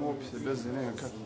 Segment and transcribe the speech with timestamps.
[0.00, 1.16] Mopise, bez ne znam kako.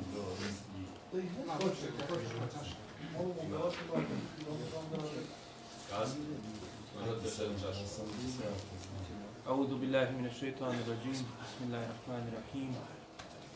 [9.48, 11.20] أعوذ بالله من الشيطان الرجيم.
[11.42, 12.72] بسم الله الرحمن الرحيم.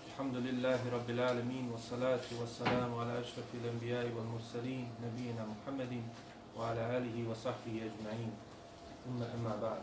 [0.09, 5.93] الحمد لله رب العالمين والصلاة والسلام على أشرف الأنبياء والمرسلين نبينا محمد
[6.57, 8.33] وعلى آله وصحبه أجمعين.
[9.05, 9.83] ثم أما بعد.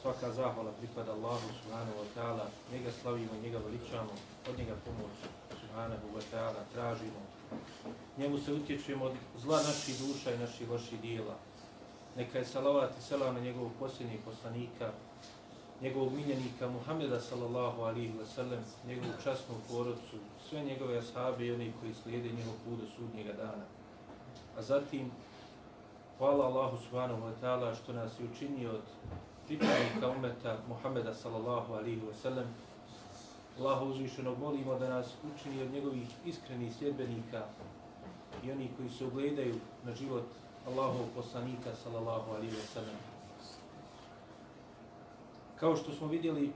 [0.00, 4.12] Svaka zahvala pripada Allahu subhanahu wa ta'ala, njega slavimo, njega veličamo,
[4.48, 5.12] od njega pomoć
[5.60, 7.20] subhanahu wa ta'ala tražimo.
[8.18, 11.36] Njemu se utječujemo od zla naših duša i naših loših dijela.
[12.16, 14.92] Neka je salavat i selam na njegovog posljednjeg poslanika,
[15.80, 20.16] njegovog miljenika Muhameda sallallahu alihi wa sallam, njegovu časnu porodcu,
[20.48, 23.64] sve njegove ashabe i oni koji slijede njegov put do sudnjega dana.
[24.56, 25.10] A zatim,
[26.18, 28.84] hvala Allahu subhanahu wa ta'ala što nas je učinio od
[29.50, 32.46] pripravnika umeta Muhammeda sallallahu alihi wa sallam.
[33.58, 37.42] Allahu uzvišenog molimo da nas učini od njegovih iskrenih sljedbenika
[38.44, 40.24] i oni koji se ugledaju na život
[40.66, 42.96] Allahov poslanika sallallahu alaihi wa sallam.
[45.60, 46.52] Kao što smo vidjeli,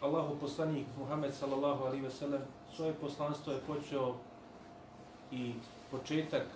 [0.00, 2.40] Allahov poslanik Muhammed sallallahu alaihi wa sallam
[2.76, 4.14] svoje poslanstvo je počeo
[5.32, 5.54] i
[5.90, 6.46] početak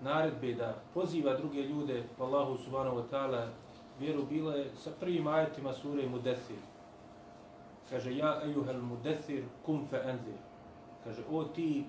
[0.00, 3.63] naredbe da poziva druge ljude Allahu subhanahu wa ta'ala
[4.00, 6.56] vjeru bila je sa prvim ajetima sure Mudesir.
[7.90, 10.38] Kaže, ja ejuhel Mudesir kum fe enzir.
[11.04, 11.84] Kaže, o ti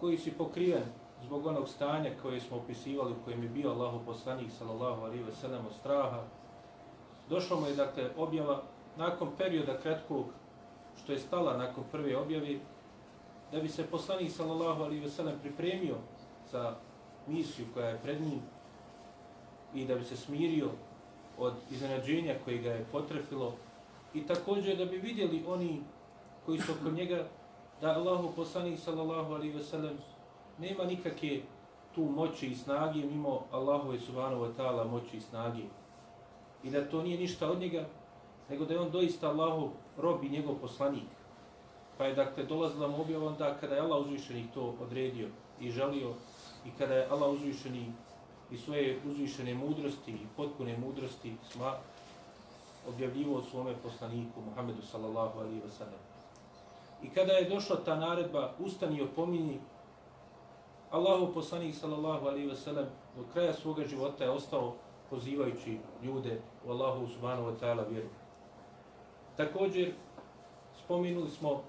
[0.00, 0.84] koji si pokriven
[1.22, 5.32] zbog onog stanja koje smo opisivali u kojem je bio Allahu poslanik sallallahu alaihi ve
[5.32, 6.22] sellem od straha,
[7.28, 8.62] došlo mu je dakle objava
[8.96, 10.26] nakon perioda kratkog
[10.96, 12.58] što je stala nakon prve objave,
[13.52, 15.96] da bi se poslanik sallallahu alaihi ve sellem pripremio
[16.50, 16.74] za
[17.26, 18.40] misiju koja je pred njim
[19.74, 20.70] i da bi se smirio
[21.38, 23.52] od iznenađenja koje ga je potrefilo
[24.14, 25.82] i također da bi vidjeli oni
[26.46, 27.26] koji su oko njega
[27.80, 29.98] da Allahu poslanik sallallahu alaihi ve sellem
[30.58, 31.40] nema nikakve
[31.94, 35.62] tu moći i snage mimo Allahove subhanahu wa ta'ala moći i snage.
[36.64, 37.84] I da to nije ništa od njega,
[38.50, 41.08] nego da je on doista Allahu rob i njegov poslanik.
[41.98, 45.28] Pa je dakle dolazila mu objava onda kada je Allah uzvišeni to odredio
[45.60, 46.14] i želio
[46.66, 47.92] i kada je Allah uzvišeni
[48.54, 51.74] i svoje uzvišene mudrosti i potpune mudrosti sma
[52.88, 56.00] objavljivo svome poslaniku Muhammedu sallallahu alaihi wa sallam.
[57.02, 59.60] I kada je došla ta naredba, ustani i opominji,
[60.90, 64.74] Allahu poslanik sallallahu alaihi ve sellem do kraja svoga života je ostao
[65.10, 68.08] pozivajući ljude u Allahu subhanahu wa ta'ala vjeru.
[69.36, 69.92] Također,
[70.84, 71.62] spominuli smo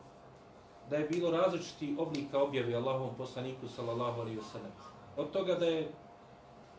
[0.90, 4.72] da je bilo različiti oblika objave Allahovom poslaniku sallallahu alaihi ve sellem.
[5.18, 5.92] Od toga da je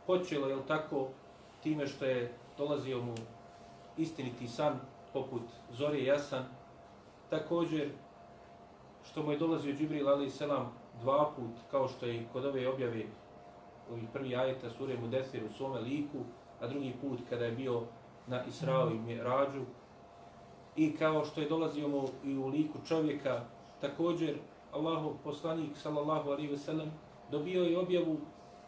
[0.06, 1.08] počelo, jel tako,
[1.62, 3.14] time što je dolazio mu
[3.96, 4.80] istiniti san
[5.12, 6.44] poput Zorije Jasan,
[7.30, 7.88] također
[9.04, 13.02] što mu je dolazio Džibril alaihi selam dva put, kao što je kod ove objave
[13.92, 16.18] ovih prvi ajeta sure Mudesir u svome liku,
[16.60, 17.82] a drugi put kada je bio
[18.26, 19.62] na Israo i Mirađu,
[20.76, 23.44] i kao što je dolazio mu i u liku čovjeka,
[23.80, 24.36] također
[24.72, 26.90] Allahov poslanik sallallahu alaihi ve sellem
[27.30, 28.16] dobio je objavu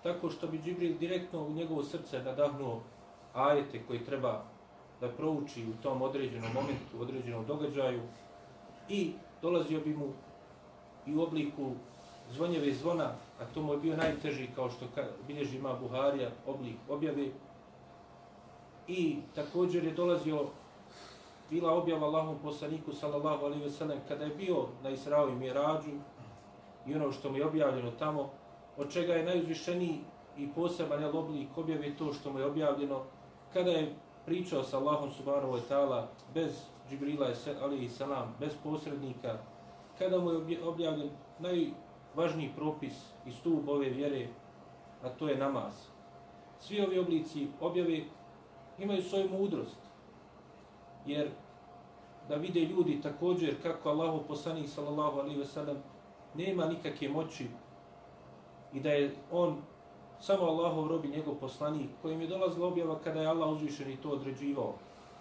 [0.02, 2.80] tako što bi Džibril direktno u njegovo srce nadahnuo
[3.34, 4.42] ajete koji treba
[5.00, 8.00] da prouči u tom određenom momentu, u određenom događaju
[8.88, 10.12] i dolazio bi mu
[11.06, 11.72] i u obliku
[12.30, 14.86] zvonjeve zvona, a to mu je bio najteži kao što
[15.26, 17.28] bilježi ima Buharija, oblik objave.
[18.88, 20.46] I također je dolazio,
[21.50, 25.90] bila objava Allahom poslaniku sallallahu alaihi ve sellem kada je bio na Israo i Mirađu
[26.86, 28.30] i ono što mu je objavljeno tamo,
[28.78, 30.00] od čega je najuzvišeniji
[30.36, 33.02] i poseban je oblik objave to što mu je objavljeno
[33.52, 33.94] kada je
[34.26, 36.52] pričao sa Allahom subhanahu wa ta'ala bez
[36.88, 39.38] Džibrila alaihi salam, bez posrednika,
[39.98, 42.92] kada mu je objavljen najvažniji propis
[43.26, 44.28] i stup ove vjere,
[45.02, 45.72] a to je namaz.
[46.60, 48.00] Svi ovi oblici objave
[48.78, 49.80] imaju svoju mudrost,
[51.06, 51.28] jer
[52.28, 55.76] da vide ljudi također kako Allahu poslanik sallallahu alaihi ve sellem
[56.34, 57.46] nema nikakve moći
[58.72, 59.56] i da je on
[60.20, 64.10] samo Allahov robi njegov poslanik kojim je dolazila objava kada je Allah uzvišen i to
[64.10, 64.74] određivao.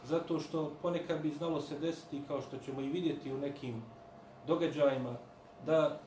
[0.03, 3.83] Zato što ponekad bi znalo se desiti kao što ćemo i vidjeti u nekim
[4.47, 5.15] događajima
[5.65, 5.99] da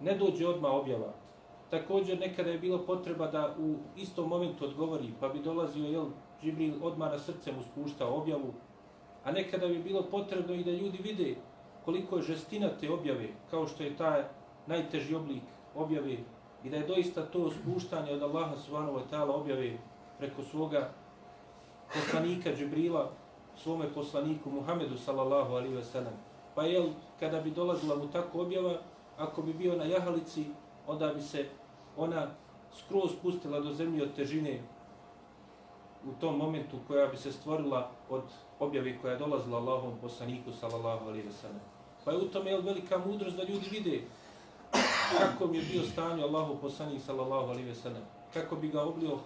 [0.00, 1.12] ne dođe odmah objava.
[1.70, 6.06] Također nekada je bilo potreba da u istom momentu odgovori, pa bi dolazio jel,
[6.42, 8.52] Džibril odmah na srce mu spuštao objavu,
[9.24, 11.34] a nekada bi bilo potrebno i da ljudi vide
[11.84, 14.24] koliko je žestina te objave, kao što je taj
[14.66, 15.42] najteži oblik
[15.74, 16.16] objave
[16.64, 19.78] i da je doista to spuštanje od Allaha subhanahu wa ta'ala objave
[20.18, 20.90] preko svoga
[21.94, 23.10] poslanika Džibrila,
[23.56, 26.12] svome poslaniku Muhammedu sallallahu alaihi wa sallam.
[26.54, 26.86] Pa jel,
[27.20, 28.78] kada bi dolazila mu tako objava,
[29.18, 30.44] ako bi bio na jahalici,
[30.86, 31.46] onda bi se
[31.96, 32.26] ona
[32.72, 34.60] skroz spustila do zemlje od težine
[36.06, 38.22] u tom momentu koja bi se stvorila od
[38.60, 41.60] objave koja je dolazila Allahom poslaniku sallallahu alaihi wa sallam.
[42.04, 44.02] Pa je u tome jel, velika mudrost da ljudi vide
[45.18, 48.02] kako mi je bio stanje Allahu poslanik sallallahu alaihi ve sellem,
[48.34, 49.18] Kako bi ga oblio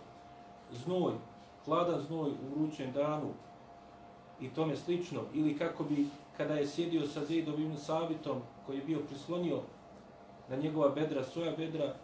[0.73, 1.13] znoj,
[1.65, 3.29] hladan znoj u vrućem danu
[4.41, 5.21] i tome slično.
[5.35, 6.07] Ili kako bi
[6.37, 9.61] kada je sjedio sa Zaidovim sabitom koji je bio prislonio
[10.49, 11.95] na njegova bedra, svoja bedra,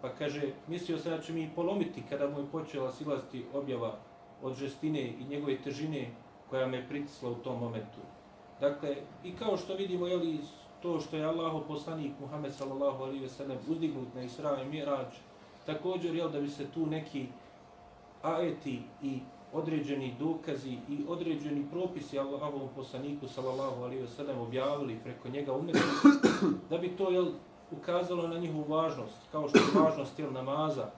[0.00, 3.98] pa kaže, mislio sam da će mi polomiti kada mu je počela silaziti objava
[4.42, 6.10] od žestine i njegove težine
[6.50, 8.00] koja me pritisla u tom momentu.
[8.60, 10.38] Dakle, i kao što vidimo, jeli,
[10.82, 15.14] to što je Allahu poslanik Muhammed sallallahu alaihi ve sellem uzdignut na Isra i Mirađ,
[15.66, 17.26] također, jel, da bi se tu neki
[18.22, 19.18] ajeti i
[19.52, 25.78] određeni dokazi i određeni propisi Allahovom poslaniku sallallahu alaihi ve sellem objavili preko njega umetu,
[26.70, 27.26] da bi to jel,
[27.70, 30.90] ukazalo na njihovu važnost, kao što je važnost jel, namaza,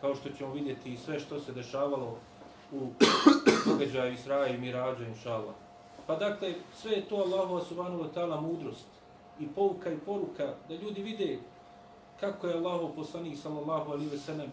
[0.00, 2.16] kao što ćemo vidjeti sve što se dešavalo
[2.72, 2.86] u
[3.66, 5.54] događaju Israja i Mirađa, inša Allah.
[6.06, 8.97] Pa dakle, sve je to Allahu subhanahu wa ta'ala mudrost
[9.40, 11.38] i pouka i poruka da ljudi vide
[12.20, 14.52] kako je Allahu poslanik sallallahu alaihi ve sellem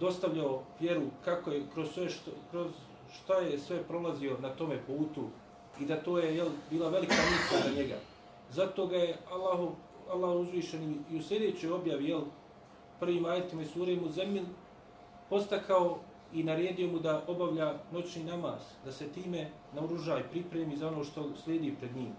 [0.00, 2.70] dostavljao vjeru, kako je kroz sve što, kroz
[3.12, 5.28] šta je sve prolazio na tome putu
[5.80, 7.94] i da to je jel, bila velika misla za njega.
[8.50, 9.74] Zato ga je Allahu,
[10.10, 12.22] Allah uzvišen i u sljedećoj objavi, jel,
[13.00, 14.42] prvim ajetima i surim u zemlji,
[15.28, 15.98] postakao
[16.32, 21.36] i naredio mu da obavlja noćni namaz, da se time naoružaj pripremi za ono što
[21.44, 22.12] slijedi pred njim.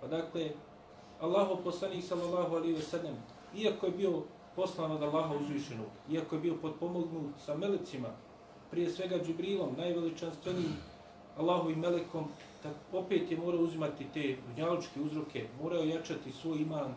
[0.00, 0.50] Pa dakle,
[1.24, 3.16] Allahov poslanik sallallahu alaihi ve sellem,
[3.56, 4.22] iako je bio
[4.56, 8.08] poslan od Allaha uzvišenog, iako je bio podpomognut sa melecima,
[8.70, 10.76] prije svega Džibrilom, najveličanstvenim
[11.38, 12.24] Allahovim melekom,
[12.62, 16.94] tak opet je morao uzimati te dunjalučke uzroke, morao jačati svoj iman,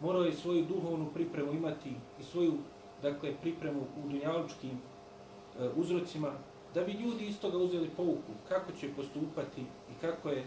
[0.00, 1.90] morao je svoju duhovnu pripremu imati
[2.20, 2.54] i svoju
[3.02, 6.32] dakle, pripremu u dunjalučkim e, uzrocima,
[6.74, 10.44] da bi ljudi iz toga uzeli pouku kako će postupati i kako je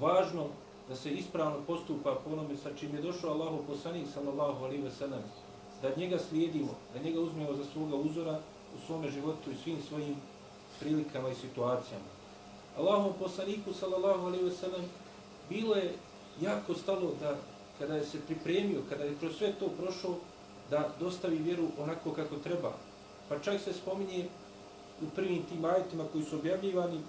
[0.00, 0.46] važno
[0.88, 4.90] da se ispravno postupa po onome sa čim je došao Allahu poslanik sallallahu alaihi ve
[4.90, 5.22] sellem,
[5.82, 8.40] da njega slijedimo, da njega uzmemo za svoga uzora
[8.76, 10.16] u svome životu i svim svojim
[10.80, 12.04] prilikama i situacijama.
[12.78, 14.84] Allahom poslaniku sallallahu alaihi ve sellem
[15.48, 15.94] bilo je
[16.40, 17.36] jako stalo da
[17.78, 20.14] kada je se pripremio, kada je kroz sve to prošao,
[20.70, 22.72] da dostavi vjeru onako kako treba.
[23.28, 24.26] Pa čak se spominje
[25.02, 27.00] u prvim tim ajetima koji su objavljivani,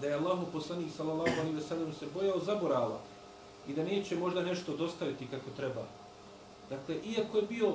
[0.00, 2.98] da je Allahu poslanik sallallahu alejhi ve sellem se bojao zaborava
[3.68, 5.82] i da neće možda nešto dostaviti kako treba.
[6.70, 7.74] Dakle, iako je bio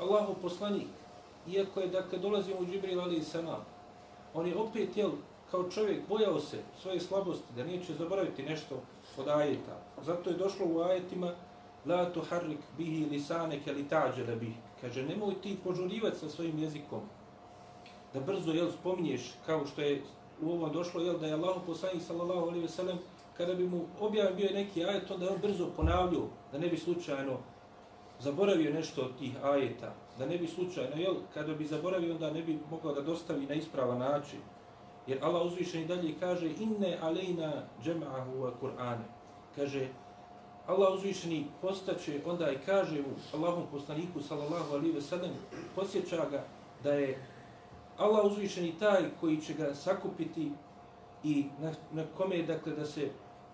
[0.00, 0.88] Allahu poslanik,
[1.48, 3.64] iako je dakle dolazio u Džibril alejhi selam,
[4.34, 5.10] on je opet jel
[5.50, 8.80] kao čovjek bojao se svoje slabosti da neće zaboraviti nešto
[9.16, 9.78] od ajeta.
[10.04, 11.32] Zato je došlo u ajetima
[11.86, 14.54] la tuharrik bihi lisanaka litađala bih.
[14.80, 17.00] Kaže, nemoj ti požurivati sa svojim jezikom
[18.14, 20.02] da brzo jel spominješ kao što je
[20.42, 22.98] u ovo došlo je da je Allah poslanik sallallahu alejhi ve sellem
[23.36, 26.76] kada bi mu objavio bio neki ajet onda je on brzo ponavljao da ne bi
[26.76, 27.38] slučajno
[28.20, 32.42] zaboravio nešto od tih ajeta da ne bi slučajno jel kada bi zaboravio onda ne
[32.42, 34.38] bi mogao da dostavi na ispravan način.
[35.06, 37.52] Jer Allah uzvišen i dalje kaže inne alejna
[37.84, 39.04] jam'ahu wa kur'ane.
[39.56, 39.88] Kaže
[40.66, 45.30] Allah uzvišeni postaće onda i kaže mu Allahom poslaniku sallallahu alaihi ve sellem
[45.74, 46.44] posjeća ga
[46.82, 47.26] da je
[47.97, 50.51] Allah uzvišeni taj koji će ga sakupiti
[51.23, 53.09] i na, na kome je dakle da se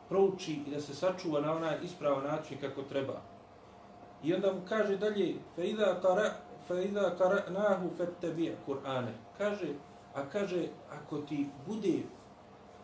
[0.10, 3.22] prouči i da se sačuva na onaj ispravan način kako treba.
[4.24, 6.32] I onda mu kaže dalje فَإِذَا قَرَ
[6.70, 9.68] فَإِذَا قَرَنَاهُ فَتَّبِيَ قُرْآنَ kaže,
[10.14, 12.04] a kaže, ako ti bude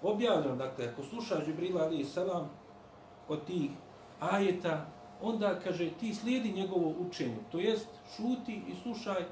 [0.02, 2.50] objavljeno, dakle, ako slušaš Žibrila ali salam
[3.28, 3.72] od tih
[4.20, 4.86] ajeta,
[5.22, 9.26] onda kaže, ti slijedi njegovo učenje, to jest šuti i slušaj,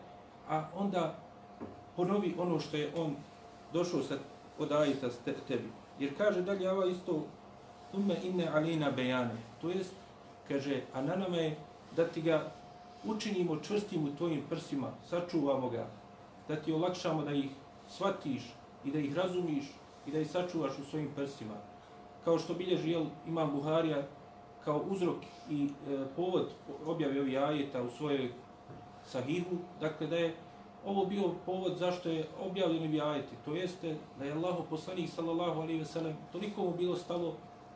[0.49, 1.15] a onda
[1.96, 3.16] ponovi ono što je on
[3.72, 4.14] došao sa
[4.58, 5.08] od ajita
[5.48, 5.68] tebi.
[5.98, 7.26] Jer kaže dalje ova isto
[7.92, 9.36] umme inne alina bejane.
[9.60, 9.92] To jest,
[10.48, 11.56] kaže, a na nama je
[11.96, 12.52] da ti ga
[13.04, 15.86] učinimo čvrstim u tvojim prsima, sačuvamo ga,
[16.48, 17.50] da ti olakšamo da ih
[17.88, 18.42] shvatiš
[18.84, 19.64] i da ih razumiš
[20.06, 21.54] i da ih sačuvaš u svojim prsima.
[22.24, 24.02] Kao što bilježi jel, imam Buharija
[24.64, 25.16] kao uzrok
[25.50, 26.50] i e, povod
[26.86, 28.32] objave ovih ajeta u svojoj
[29.06, 30.34] sahihu, dakle da je
[30.86, 33.36] ovo bio povod zašto je objavljeno bi ajeti.
[33.44, 37.34] To jeste da je Allah poslanik sallallahu alaihi ve sellem toliko mu bilo stalo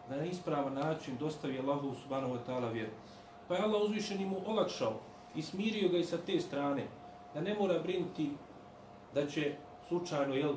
[0.09, 2.91] da na ispravan način dostavi Allahu subhanahu wa ta'ala vjeru.
[3.49, 4.93] Pa je Allah uzvišeni mu olakšao
[5.35, 6.87] i smirio ga i sa te strane
[7.35, 8.31] da ne mora brinuti
[9.15, 9.55] da će
[9.89, 10.55] slučajno jel,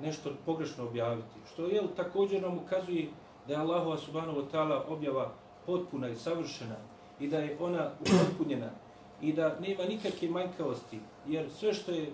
[0.00, 1.34] nešto pogrešno objaviti.
[1.52, 3.08] Što jel, također nam ukazuje
[3.46, 5.32] da je Allahova subhanahu wa ta'ala objava
[5.66, 6.76] potpuna i savršena
[7.20, 8.70] i da je ona upotpunjena
[9.22, 12.12] i da nema nikakve manjkavosti, jer sve što je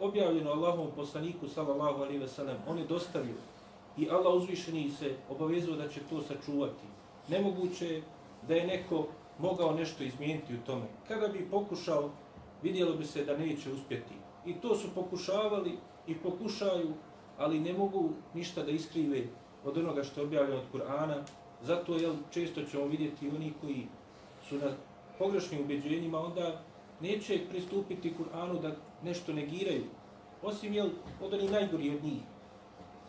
[0.00, 3.34] objavljeno Allahovom poslaniku sallallahu alaihi ve sellem, on je dostavio
[3.98, 6.86] i Allah uzvišeni se obavezuje da će to sačuvati.
[7.28, 8.02] Nemoguće je
[8.48, 9.06] da je neko
[9.38, 10.84] mogao nešto izmijeniti u tome.
[11.08, 12.10] Kada bi pokušao,
[12.62, 14.14] vidjelo bi se da neće uspjeti.
[14.46, 16.92] I to su pokušavali i pokušaju,
[17.38, 19.22] ali ne mogu ništa da iskrive
[19.64, 21.22] od onoga što je objavljeno od Kur'ana.
[21.62, 23.86] Zato je često ćemo vidjeti oni koji
[24.48, 24.70] su na
[25.18, 26.62] pogrešnim ubeđenjima, onda
[27.00, 29.84] neće pristupiti Kur'anu da nešto negiraju.
[30.42, 30.88] Osim jel,
[31.22, 32.22] od onih najgori od njih,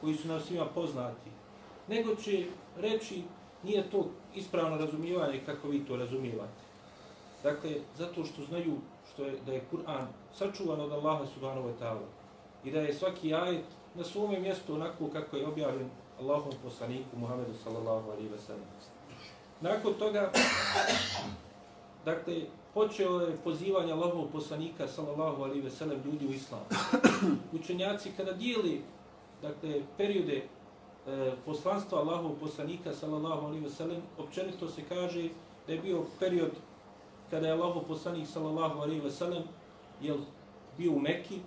[0.01, 1.29] koji su nam svima poznati.
[1.87, 2.45] Nego će
[2.77, 3.23] reći,
[3.63, 6.67] nije to ispravno razumijevanje kako vi to razumijevate.
[7.43, 8.77] Dakle, zato što znaju
[9.13, 12.07] što je, da je Kur'an sačuvan od Allaha subhanahu wa ta'ala
[12.63, 17.53] i da je svaki ajet na svome mjestu onako kako je objavljen Allahom poslaniku Muhammedu
[17.63, 18.65] sallallahu alaihi wa sallam.
[19.61, 20.31] Nakon toga,
[22.07, 22.41] dakle,
[22.73, 26.63] počeo je pozivanje Allahov poslanika sallallahu alaihi ve sellem ljudi u islam.
[27.59, 28.81] Učenjaci kada dijeli
[29.41, 35.29] dakle periode e, poslanstva Allahov poslanika sallallahu alaihi ve sellem općenito se kaže
[35.67, 36.51] da je bio period
[37.29, 39.43] kada je Allahov poslanik sallallahu alaihi ve sellem
[40.01, 40.15] je
[40.77, 41.39] bio u Mekki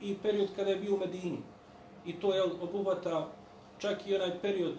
[0.00, 1.38] i period kada je bio u Medini.
[2.06, 3.28] I to je obuhvata
[3.78, 4.78] čak i onaj period,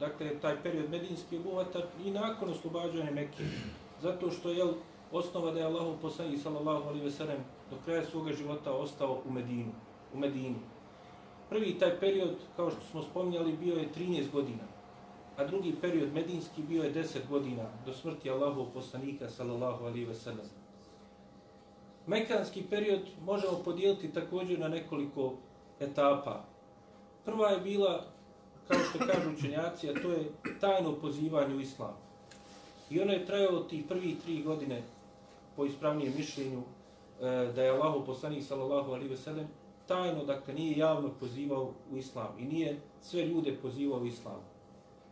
[0.00, 3.42] dakle taj period medinski obuhvata i nakon oslobađanja Mekke.
[4.02, 4.64] Zato što je
[5.12, 9.32] osnova da je Allahov poslanik sallallahu alejhi ve sellem do kraja svog života ostao u
[9.32, 9.72] Medinu,
[10.14, 10.60] u Medini.
[11.48, 14.64] Prvi taj period, kao što smo spominjali, bio je 13 godina,
[15.36, 20.14] a drugi period medinski bio je 10 godina do smrti Allahov poslanika sallallahu alejhi ve
[20.14, 20.46] sellem.
[22.06, 25.34] Mekanski period možemo podijeliti također na nekoliko
[25.80, 26.44] etapa.
[27.24, 28.04] Prva je bila,
[28.68, 32.07] kao što kažu učenjaci, a to je tajno pozivanje u islam.
[32.90, 34.82] I ono je trajalo tih prvi tri godine
[35.56, 39.48] po ispravnijem mišljenju e, da je Allahu poslanik sallallahu alaihi ve sellem
[39.86, 44.40] tajno dakle nije javno pozivao u islam i nije sve ljude pozivao u islam.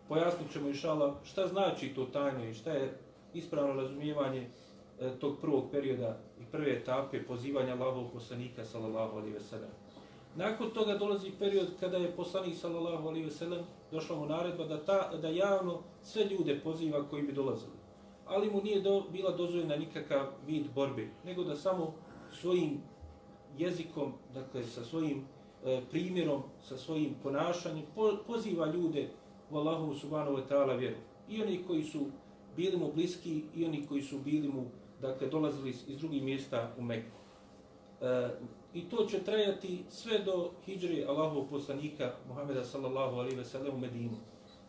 [0.09, 2.99] Pojasnit ćemo inšala šta znači to tajno i šta je
[3.35, 4.49] ispravno razumijevanje
[5.01, 9.71] e, tog prvog perioda i prve etape pozivanja Allahovog poslanika sallallahu alaihi ve sellem.
[10.37, 14.85] Nakon toga dolazi period kada je poslanik sallallahu alejhi ve sellem došla mu naredba da
[14.85, 17.77] ta da javno sve ljude poziva koji bi dolazili
[18.27, 21.95] ali mu nije do, bila dozvoljena nikakav vid borbe, nego da samo
[22.33, 22.81] svojim
[23.59, 25.25] jezikom, dakle sa svojim
[25.65, 29.09] e, primjerom, sa svojim ponašanjem, po, poziva ljude
[29.51, 30.97] u Allahu subhanahu wa ta'ala vjeru.
[31.29, 32.07] I oni koji su
[32.57, 34.65] bili mu bliski i oni koji su bili mu,
[35.01, 37.17] dakle, dolazili iz drugih mjesta u Meku.
[38.01, 38.31] E,
[38.77, 43.79] I to će trajati sve do hijđre Allahov poslanika Muhameda sallallahu alaihi ve sellem u
[43.79, 44.17] Medini.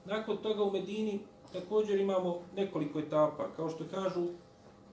[0.05, 1.19] Nakon toga u Medini
[1.53, 3.47] također imamo nekoliko etapa.
[3.55, 4.27] Kao što kažu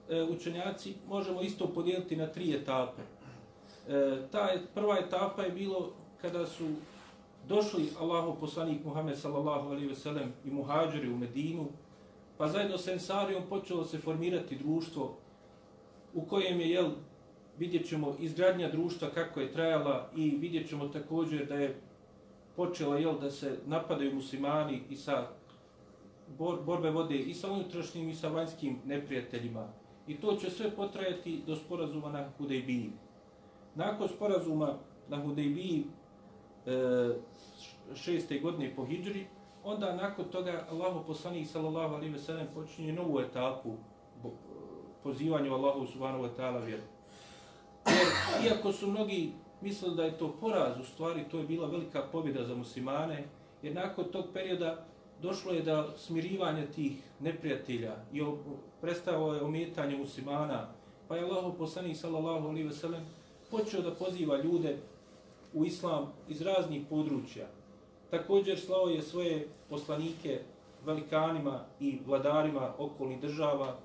[0.09, 3.01] e, učenjaci, možemo isto podijeliti na tri etape.
[3.01, 5.91] E, ta je, prva etapa je bilo
[6.21, 6.65] kada su
[7.47, 11.67] došli Allahov poslanik Muhammed sallallahu alaihi ve sellem i muhađiri u Medinu,
[12.37, 15.15] pa zajedno sa Ensarijom počelo se formirati društvo
[16.13, 16.89] u kojem je, jel,
[17.57, 21.81] vidjet ćemo izgradnja društva kako je trajala i vidjet ćemo također da je
[22.55, 25.27] počela, jel, da se napadaju muslimani i sa
[26.37, 29.67] bor, borbe vode i sa unutrašnjim i sa vanjskim neprijateljima.
[30.07, 32.91] I to će sve potrajati do sporazuma na Hudejbiji.
[33.75, 34.77] Nakon sporazuma
[35.09, 35.83] na Hudejbiji
[36.65, 37.09] e,
[37.95, 39.25] šeste godine po Hidžri,
[39.63, 43.77] onda nakon toga Allahu poslanik sallallahu alaihi ve sellem počinje novu etapu
[45.03, 46.83] pozivanju Allahu subhanahu wa ta'ala vjeru.
[47.87, 48.07] Jer,
[48.45, 52.45] iako su mnogi mislili da je to poraz, u stvari to je bila velika pobjeda
[52.45, 53.23] za muslimane,
[53.61, 54.85] jer nakon tog perioda
[55.21, 58.21] došlo je da smirivanje tih neprijatelja i
[58.81, 60.67] prestao je ometanje muslimana,
[61.07, 63.05] pa je Allah poslanik sallallahu alaihi ve sellem
[63.51, 64.77] počeo da poziva ljude
[65.53, 67.47] u islam iz raznih područja.
[68.11, 70.39] Također slao je svoje poslanike
[70.85, 73.77] velikanima i vladarima okolnih država,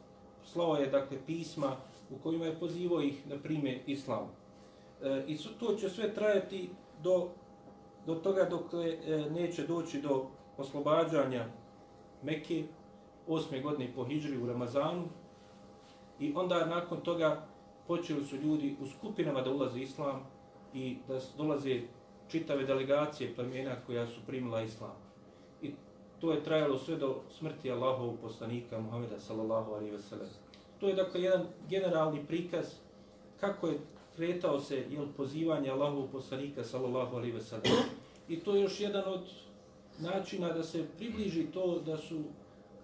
[0.44, 1.76] slao je dakle pisma
[2.10, 4.28] u kojima je pozivao ih na prime islam.
[5.02, 6.70] E, I to će sve trajati
[7.02, 7.28] do,
[8.06, 10.26] do toga dok e, neće doći do
[10.56, 11.46] oslobađanja
[12.22, 12.64] Mekke
[13.26, 15.08] osme godine po Hidžri u Ramazanu
[16.20, 17.46] i onda nakon toga
[17.86, 20.26] počeli su ljudi u skupinama da ulaze islam
[20.74, 21.80] i da dolaze
[22.28, 24.92] čitave delegacije plemena koja su primila islam.
[25.62, 25.74] I
[26.20, 30.49] to je trajalo sve do smrti Allahovog poslanika Muhameda sallallahu alaihi ve sellem.
[30.80, 32.66] To je dakle jedan generalni prikaz
[33.40, 33.78] kako je
[34.16, 37.72] kretao se jel, pozivanje Allahovog poslanika sallallahu alaihi ve sellem.
[38.28, 39.20] I to je još jedan od
[39.98, 42.22] načina da se približi to da su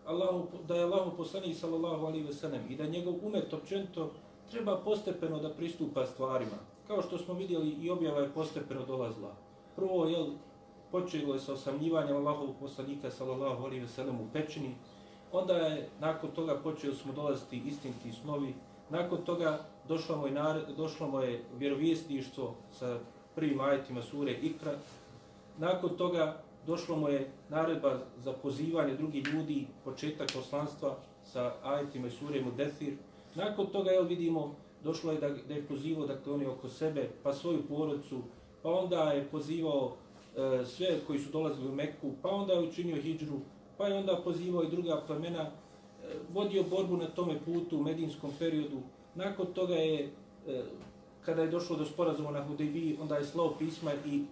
[0.06, 4.12] Allahu, da je Allahov poslanik sallallahu alaihi ve sellem i da njegov umet općenito
[4.50, 6.58] treba postepeno da pristupa stvarima.
[6.86, 9.34] Kao što smo vidjeli i objava je postepeno dolazila.
[9.76, 10.26] Prvo je
[10.90, 14.74] počelo je sa osamljivanjem Allahovog poslanika sallallahu alaihi ve sellem u pećini,
[15.32, 18.54] onda je nakon toga počeli smo dolaziti istinti snovi,
[18.90, 20.34] nakon toga došlo mu je,
[20.76, 22.98] došlo mu je vjerovjesništvo sa
[23.34, 24.72] prvim ajetima sure Ikra,
[25.58, 32.40] nakon toga došlo mu je naredba za pozivanje drugih ljudi, početak poslanstva sa ajetima sure
[32.40, 32.94] Mudethir,
[33.34, 34.54] nakon toga jel vidimo
[34.86, 38.22] došlo je da, da je pozivao dakle oni oko sebe, pa svoju porodcu,
[38.62, 39.92] pa onda je pozivao
[40.36, 43.40] e, sve koji su dolazili u Meku, pa onda je učinio hijđru,
[43.78, 45.50] pa je onda pozivao i druga plemena, e,
[46.34, 48.80] vodio borbu na tome putu u medinskom periodu.
[49.14, 50.10] Nakon toga je,
[50.48, 50.62] e,
[51.24, 54.24] kada je došlo do sporazuma na Hudejbi, onda je slao pisma i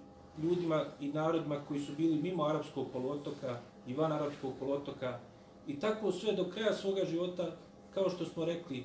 [0.42, 5.18] ljudima i narodima koji su bili mimo arapskog polotoka i van arapskog polotoka.
[5.66, 7.50] I tako sve do kraja svoga života,
[7.94, 8.84] kao što smo rekli,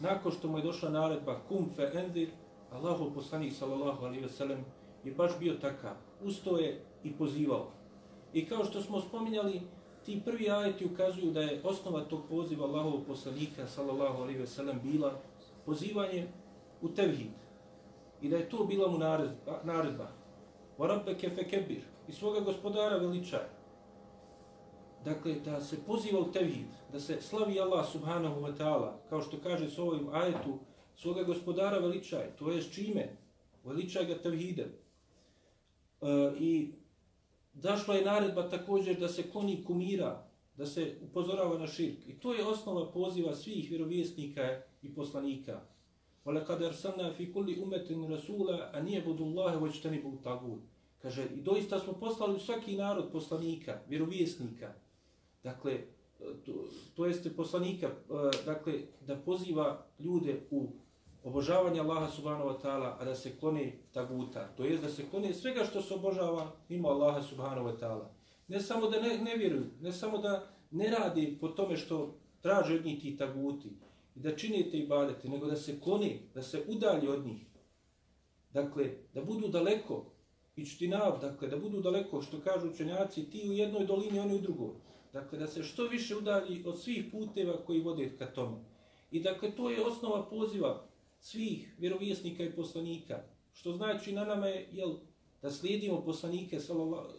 [0.00, 2.28] nakon što mu je došla naredba kum fe endir,
[2.72, 4.64] Allahu poslanik sallallahu alaihi ve sellem
[5.04, 5.94] je baš bio takav.
[6.24, 7.70] Usto je i pozivao.
[8.32, 9.60] I kao što smo spominjali,
[10.04, 14.80] ti prvi ajeti ukazuju da je osnova tog poziva Allahovog poslanika, sallallahu alaihi ve sellem,
[14.82, 15.20] bila
[15.66, 16.26] pozivanje
[16.82, 17.30] u tevhid.
[18.22, 19.60] I da je to bila mu naredba.
[19.64, 20.08] naredba.
[20.78, 21.82] Varabbeke fekebir.
[22.08, 23.48] I svoga gospodara veličaja.
[25.04, 29.36] Dakle, da se poziva u tevhid, da se slavi Allah subhanahu wa ta'ala, kao što
[29.42, 30.58] kaže s ovim ajetu,
[30.96, 33.16] svoga gospodara veličaj, To je s čime?
[33.64, 34.68] Veličaj ga tevhidem.
[36.02, 36.06] E,
[36.38, 36.72] I
[37.54, 41.98] Došla je naredba također da se kloni kumira, da se upozorava na širk.
[42.06, 45.60] I to je osnova poziva svih vjerovjesnika i poslanika.
[46.24, 49.82] Ole kad arsalna fi kulli umetin rasula, a nije budu Allahe već
[50.22, 50.62] tagut.
[51.02, 54.72] Kaže, i doista smo poslali svaki narod poslanika, vjerovjesnika.
[55.42, 55.80] Dakle,
[56.18, 56.52] to,
[56.94, 58.72] to jeste poslanika, eh, dakle,
[59.06, 60.68] da poziva ljude u
[61.24, 64.48] obožavanje Allaha subhanahu wa ta'ala, a da se kloni taguta.
[64.56, 68.06] To jest da se kloni svega što se obožava mimo Allaha subhanahu wa ta'ala.
[68.48, 72.74] Ne samo da ne, ne vjeruju, ne samo da ne radi po tome što traže
[72.74, 73.68] od njih ti taguti
[74.14, 77.46] i da činite i badete, nego da se kloni, da se udalji od njih.
[78.52, 80.04] Dakle, da budu daleko,
[80.56, 84.40] i čtinav, dakle, da budu daleko, što kažu učenjaci, ti u jednoj dolini, oni u
[84.40, 84.74] drugoj.
[85.12, 88.56] Dakle, da se što više udalji od svih puteva koji vode ka tome.
[89.10, 90.86] I dakle, to je osnova poziva
[91.24, 93.22] svih vjerovjesnika i poslanika.
[93.52, 94.94] Što znači na nama je jel,
[95.42, 96.60] da slijedimo poslanike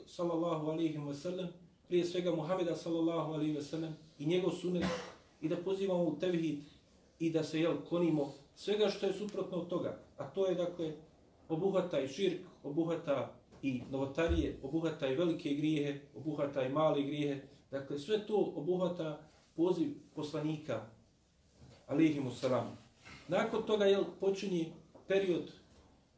[0.05, 1.47] sallallahu alaihi wa sallam,
[1.87, 4.85] prije svega Muhameda sallallahu alaihi wa sallam i njegov sunet
[5.41, 6.59] i da pozivamo u tevhid
[7.19, 9.99] i da se jel, konimo svega što je suprotno od toga.
[10.17, 10.93] A to je dakle
[11.49, 17.41] obuhata i širk, obuhata i novotarije, obuhata i velike grijehe, obuhata i male grijehe.
[17.71, 20.89] Dakle, sve to obuhata poziv poslanika
[21.87, 22.84] alaihi wa sallam.
[23.27, 24.65] Nakon toga je počinje
[25.07, 25.51] period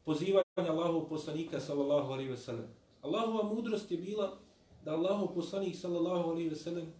[0.06, 2.68] pozivanja Allahov poslanika sallallahu alejhi ve sellem.
[3.02, 4.38] Allahova mudrost je bila
[4.86, 6.94] da Allahov poslanik sallallahu alejhi ve sellem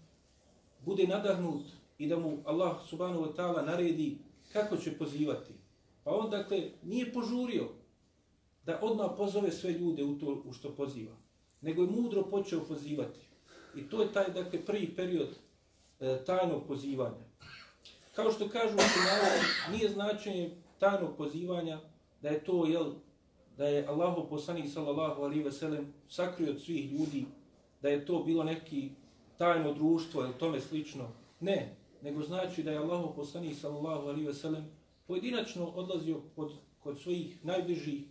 [0.86, 1.64] bude nadahnut
[1.98, 4.18] i da mu Allah subhanahu wa ta'ala naredi
[4.54, 5.54] kako će pozivati.
[6.04, 7.68] Pa on dakle nije požurio
[8.66, 11.16] da odmah pozove sve ljude u to u što poziva,
[11.62, 13.20] nego je mudro počeo pozivati.
[13.76, 15.30] I to je taj dakle prvi period
[16.00, 17.27] e, tajnog pozivanja.
[18.18, 21.80] Kao što kažu učenjaci, nije značenje tajnog pozivanja
[22.22, 22.92] da je to, jel,
[23.58, 27.26] da je Allahov poslanik sallallahu alaihi ve sellem sakrio od svih ljudi,
[27.82, 28.90] da je to bilo neki
[29.38, 31.04] tajno društvo ili tome slično.
[31.40, 34.66] Ne, nego znači da je Allahov poslanik sallallahu alaihi ve sellem
[35.08, 38.04] pojedinačno odlazio pod, kod svojih najbližih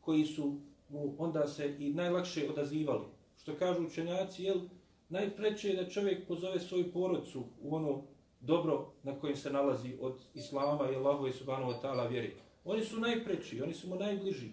[0.00, 0.56] koji su
[0.88, 3.04] mu onda se i najlakše odazivali.
[3.42, 4.60] Što kažu učenjaci, jel,
[5.08, 8.02] najpreće je da čovjek pozove svoju porodcu u ono
[8.40, 12.36] dobro na kojem se nalazi od Islama i Allahu i Subhanahu wa ta'ala vjeri.
[12.64, 14.50] Oni su najpreči, oni su mu najbliži.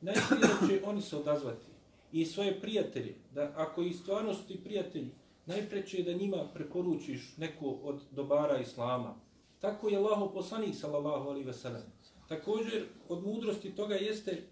[0.00, 1.66] Najprije će oni se odazvati.
[2.12, 5.10] I svoje prijatelje, da ako i stvarno su ti prijatelji,
[5.46, 9.14] najpreće je da njima preporučiš neko od dobara Islama.
[9.60, 11.82] Tako je Allaho poslanik, sallallahu alaihi ve sellem.
[12.28, 14.42] Također, od mudrosti toga jeste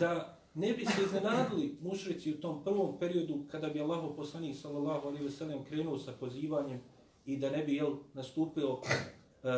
[0.00, 5.08] da ne bi se iznenadili mušrici u tom prvom periodu kada bi Allaho poslanik, sallallahu
[5.08, 6.80] alaihi ve sellem, krenuo sa pozivanjem
[7.24, 9.48] i da ne bi jel, nastupilo e,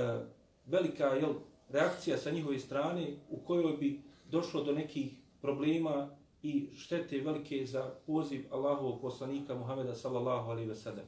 [0.66, 1.34] velika jel,
[1.68, 7.94] reakcija sa njihove strane u kojoj bi došlo do nekih problema i štete velike za
[8.06, 11.06] poziv Allahovog poslanika Muhameda sallallahu alaihi ve sellem.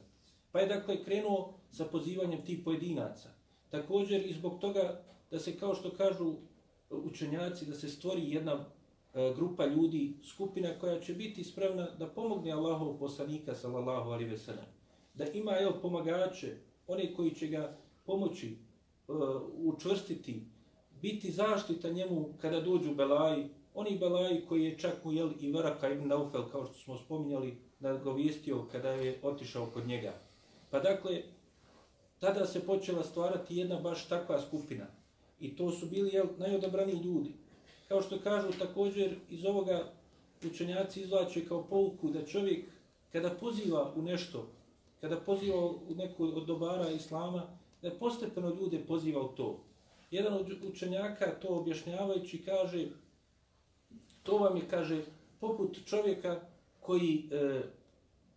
[0.51, 3.29] Pa je dakle krenuo sa pozivanjem tih pojedinaca.
[3.69, 6.35] Također i zbog toga da se kao što kažu
[6.89, 8.65] učenjaci da se stvori jedna
[9.13, 14.37] e, grupa ljudi, skupina koja će biti spremna da pomogne Allahov poslanika sallallahu alaihi ve
[14.37, 14.78] sellem.
[15.19, 16.55] Da ima jel, pomagače,
[16.87, 18.57] one koji će ga pomoći,
[19.07, 19.17] uh,
[19.57, 20.43] učvrstiti,
[21.01, 25.89] biti zaštita njemu kada dođu belaji, oni belaji koji je čak mu jel, i Varaka
[25.89, 30.13] ibn Naufel, kao što smo spominjali, nagovijestio kada je otišao kod njega.
[30.69, 31.21] Pa dakle,
[32.19, 34.85] tada se počela stvarati jedna baš takva skupina.
[35.39, 37.33] I to su bili jel, najodabrani ljudi.
[37.87, 39.91] Kao što kažu također iz ovoga
[40.45, 42.65] učenjaci izvlače kao pouku da čovjek
[43.11, 44.47] kada poziva u nešto,
[45.01, 47.43] kada poziva u neku od dobara islama,
[47.81, 49.59] da postepeno ljude poziva u to.
[50.11, 52.87] Jedan od učenjaka to objašnjavajući kaže,
[54.23, 55.03] to vam je, kaže,
[55.39, 56.39] poput čovjeka
[56.79, 57.61] koji e,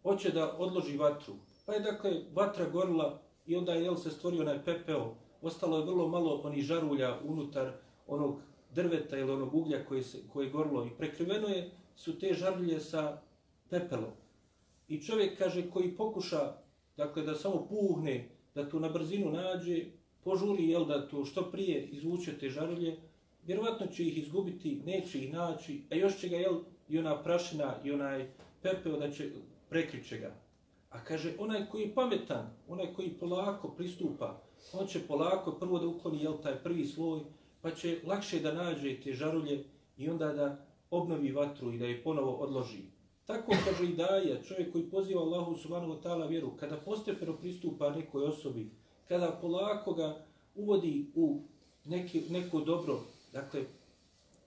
[0.02, 1.34] hoće da odloži vatru.
[1.66, 5.84] Pa je dakle vatra gorila i onda je jel, se stvorio onaj pepeo, ostalo je
[5.84, 7.72] vrlo malo oni žarulja unutar
[8.06, 8.40] onog
[8.74, 12.80] drveta ili onog uglja koje, se, koje je gorilo i prekriveno je su te žarulje
[12.80, 13.20] sa
[13.70, 14.10] pepelom.
[14.88, 16.52] I čovjek kaže koji pokuša
[16.96, 19.84] dakle da samo puhne, da tu na brzinu nađe,
[20.24, 22.96] požuri jel da to što prije izvuče te žarulje,
[23.46, 27.74] vjerovatno će ih izgubiti, neće ih naći, a još će ga jel i ona prašina
[27.84, 28.28] i onaj
[28.62, 29.30] pepeo da će
[29.70, 30.34] prekriće ga.
[30.90, 34.42] A kaže, onaj koji je pametan, onaj koji polako pristupa,
[34.72, 37.20] on će polako prvo da ukloni jel, taj prvi sloj,
[37.60, 39.64] pa će lakše da nađe te žarulje
[39.98, 42.82] i onda da obnovi vatru i da je ponovo odloži.
[43.26, 47.90] Tako kaže i daja, čovjek koji poziva Allahu subhanahu wa ta'ala vjeru, kada postepeno pristupa
[47.90, 48.70] nekoj osobi,
[49.08, 51.40] kada polako ga uvodi u
[51.84, 53.00] neki, neko dobro,
[53.32, 53.64] dakle,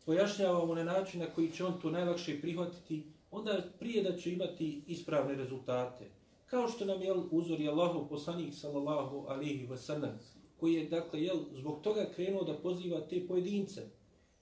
[0.05, 4.81] pojašnjavamo na način na koji će on to najlakše prihvatiti, onda prije da će imati
[4.87, 6.05] ispravne rezultate.
[6.45, 10.11] Kao što nam je uzor je Allahu poslanik sallallahu alihi wasallam,
[10.59, 13.81] koji je dakle jel, zbog toga krenuo da poziva te pojedince.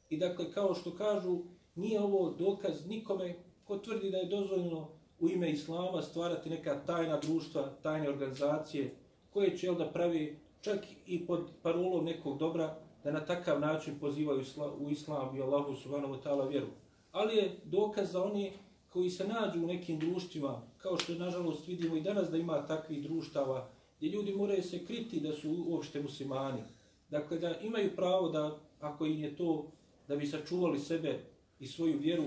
[0.09, 1.39] I dakle kao što kažu,
[1.75, 4.87] nije ovo dokaz nikome ko tvrdi da je dozvoljeno
[5.19, 8.95] u ime Islama stvarati neka tajna društva, tajne organizacije,
[9.29, 13.99] koje će jel, da pravi čak i pod parolom nekog dobra, da na takav način
[13.99, 14.43] pozivaju
[14.79, 16.67] u Islam i Allahu subhanahu wa ta'ala vjeru.
[17.11, 18.51] Ali je dokaz za oni
[18.89, 23.03] koji se nađu u nekim društvima, kao što nažalost vidimo i danas da ima takvih
[23.03, 26.61] društava, gdje ljudi moraju se kriti da su uopšte muslimani.
[27.09, 29.65] Dakle, da imaju pravo da, ako im je to,
[30.07, 31.19] da bi sačuvali sebe
[31.59, 32.23] i svoju vjeru,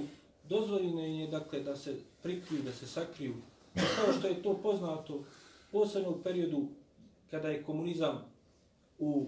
[0.48, 3.34] dozvoljeno je dakle, da se prikriju, da se sakriju.
[3.74, 5.24] Kao što je to poznato,
[5.72, 6.68] posebno u periodu
[7.30, 8.24] kada je komunizam
[8.98, 9.26] u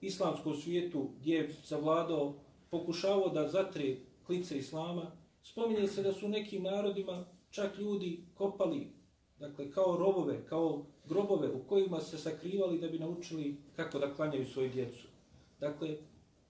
[0.00, 2.34] islamskom svijetu gdje je zavladao,
[2.70, 5.10] pokušavao da zatre klice islama,
[5.42, 8.88] spominje se da su nekim narodima čak ljudi kopali
[9.38, 14.46] dakle, kao robove, kao grobove u kojima se sakrivali da bi naučili kako da klanjaju
[14.46, 15.06] svoju djecu.
[15.60, 15.96] Dakle,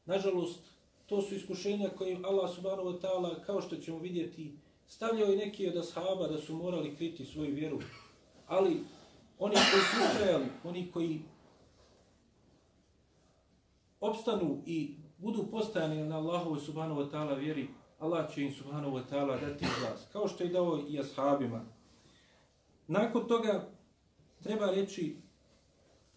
[0.04, 0.60] nažalost,
[1.06, 4.54] to su iskušenja kojim Allah subhanahu wa ta'ala, kao što ćemo vidjeti,
[4.86, 7.78] stavljao i neki od ashaba da su morali kriti svoju vjeru.
[8.46, 8.80] Ali
[9.38, 11.22] oni koji su ustrajali, oni koji
[14.00, 19.02] opstanu i budu postajani na Allahovu subhanahu wa ta'ala vjeri, Allah će im subhanahu wa
[19.10, 21.64] ta'ala dati glas, kao što je dao i ashabima.
[22.86, 23.70] Nakon toga
[24.42, 25.16] treba reći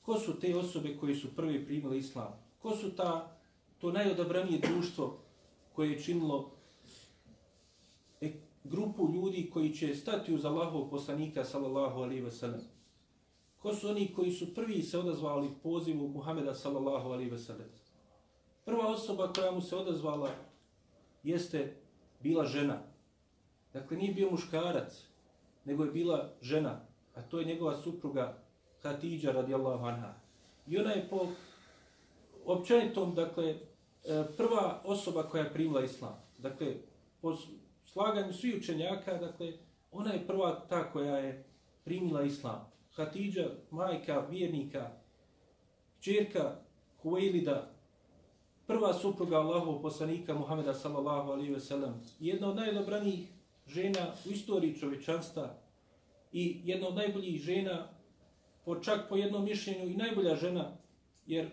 [0.02, 3.37] ko su te osobe koji su prvi primili islam, ko su ta,
[3.79, 5.17] to najodabranije društvo
[5.73, 6.51] koje je činilo
[8.21, 8.31] e,
[8.63, 12.61] grupu ljudi koji će stati uz Allahov poslanika sallallahu alaihi wa sallam.
[13.59, 17.67] Ko su oni koji su prvi se odazvali pozivu Muhameda sallallahu alaihi wa sallam.
[18.65, 20.29] Prva osoba koja mu se odazvala
[21.23, 21.75] jeste
[22.19, 22.81] bila žena.
[23.73, 25.05] Dakle, nije bio muškarac,
[25.65, 26.81] nego je bila žena,
[27.15, 28.37] a to je njegova supruga
[28.81, 30.13] Hatidža radijallahu anha.
[30.67, 31.27] I ona je po
[32.45, 33.59] općenitom, dakle,
[34.08, 36.15] E, prva osoba koja je primila islam.
[36.38, 36.67] Dakle,
[37.22, 37.38] po
[37.86, 39.54] slaganju svih učenjaka, dakle,
[39.91, 41.46] ona je prva ta koja je
[41.84, 42.72] primila islam.
[42.96, 44.91] Hatidža, majka, vjernika,
[46.00, 46.56] čerka
[47.04, 47.62] Huwailida,
[48.67, 53.28] prva supruga Allahov poslanika Muhameda sallallahu alaihi ve sellem, jedna od najdobranijih
[53.67, 55.56] žena u istoriji čovečanstva
[56.32, 57.88] i jedna od najboljih žena,
[58.65, 60.78] po čak po jednom mišljenju i najbolja žena,
[61.28, 61.50] jer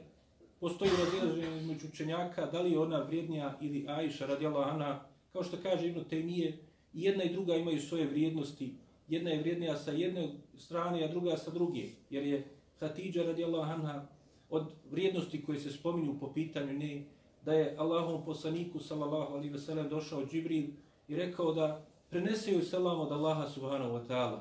[0.65, 5.01] postoji razilaženje među učenjaka, da li je ona vrijednija ili Aisha radijallahu anha,
[5.33, 6.53] kao što kaže Ibn Taymije,
[6.93, 8.75] jedna i druga imaju svoje vrijednosti,
[9.09, 12.45] jedna je vrijednija sa jedne strane, a druga sa druge, jer je
[12.81, 14.07] Hatidža radijallahu anha
[14.51, 17.05] od vrijednosti koje se spominju po pitanju ne,
[17.45, 20.65] da je Allahom poslaniku sallallahu alaihi ve sellem došao Džibril
[21.09, 24.41] i rekao da prenese joj selam od Allaha subhanahu wa ta'ala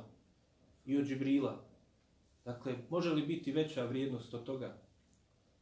[0.86, 1.60] i od Džibrila.
[2.46, 4.83] Dakle, može li biti veća vrijednost od toga?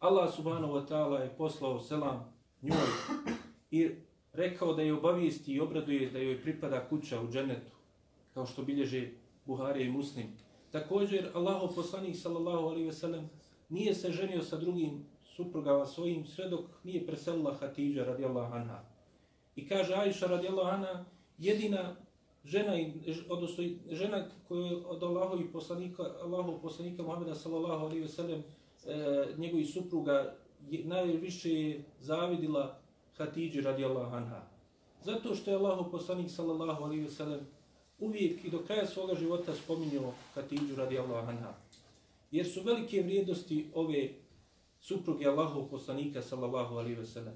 [0.01, 2.89] Allah subhanahu wa ta'ala je poslao selam njoj
[3.71, 3.89] i
[4.33, 7.71] rekao da je obavijesti i obraduje da joj pripada kuća u džennetu,
[8.33, 9.09] kao što bilježe
[9.45, 10.25] Buharija i Muslim.
[10.71, 13.29] Također, Allahov poslanik sallallahu alaihi ve sellem
[13.69, 18.83] nije se ženio sa drugim suprugama svojim sve dok nije preselila Hatidža radijallahu anha.
[19.55, 21.05] I kaže Aisha radijallahu anha,
[21.37, 21.95] jedina
[22.43, 22.73] žena,
[23.29, 28.43] odnosno žena koja je od Allahovih poslanika, Allahov poslanika Muhammeda sallallahu alaihi ve sellem,
[28.85, 30.35] e, njegovih supruga,
[30.83, 32.79] najviše zavidila
[33.17, 34.41] Hatidži radijallahu anha.
[35.03, 37.39] Zato što je Allahov poslanik sallallahu alaihi ve sellem
[37.99, 41.53] uvijek i do kraja svoga života spominjao Hatidžu radijallahu anha.
[42.31, 44.09] Jer su velike vrijednosti ove
[44.79, 47.33] supruge Allahov poslanika sallallahu alaihi ve sellem.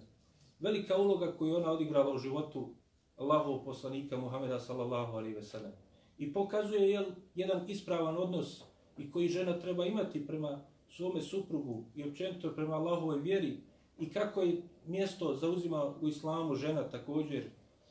[0.60, 2.70] Velika uloga koju ona odigrala u životu
[3.18, 5.72] Allahov poslanika Muhameda sallallahu alaihi ve sellem.
[6.18, 7.06] I pokazuje jel,
[7.36, 8.64] jedan ispravan odnos
[8.98, 13.58] i koji žena treba imati prema svome suprugu i općenito prema Allahovoj vjeri
[14.00, 17.44] i kako je mjesto zauzima u islamu žena također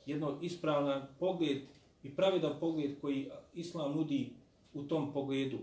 [0.06, 1.58] jedno ispravan pogled
[2.02, 4.32] i pravidan pogled koji islam nudi
[4.74, 5.58] u tom pogledu.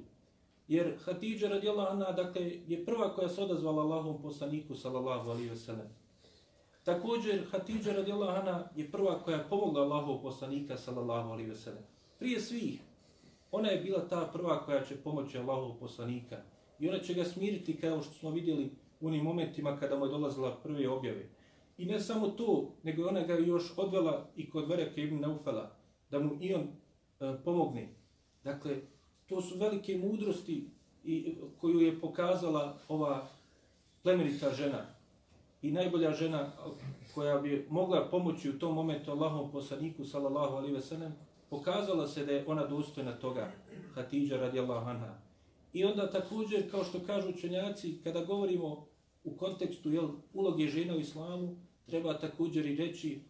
[0.68, 5.56] Jer Hatidža radijallahu anha dakle, je prva koja se odazvala Allahom poslaniku sallallahu alaihi ve
[5.56, 5.88] sellem.
[6.84, 11.84] Također Hatidža radijallahu anha je prva koja je pomogla Allahov poslanika sallallahu alaihi ve sellem.
[12.20, 12.82] Prije svih,
[13.52, 16.42] ona je bila ta prva koja će pomoći Allahov poslanika.
[16.82, 20.10] I ona će ga smiriti kao što smo vidjeli u onim momentima kada mu je
[20.10, 21.30] dolazila prve objave.
[21.78, 25.72] I ne samo to, nego ona ga još odvela i kod Vereke ibn Naufela,
[26.12, 26.68] da mu i on e,
[27.46, 27.90] pomogne.
[28.44, 28.76] Dakle,
[29.28, 30.68] to su velike mudrosti
[31.04, 33.28] i, koju je pokazala ova
[34.04, 34.86] plemenita žena.
[35.62, 36.52] I najbolja žena
[37.14, 41.14] koja bi mogla pomoći u tom momentu Allahom poslaniku, sallallahu alaihi ve sellem,
[41.50, 43.52] pokazala se da je ona dostojna toga,
[43.96, 45.31] Hatidža radijallahu anha.
[45.74, 48.88] I onda također, kao što kažu učenjaci, kada govorimo
[49.24, 51.56] u kontekstu jel, uloge žena u islamu,
[51.86, 53.22] treba također i reći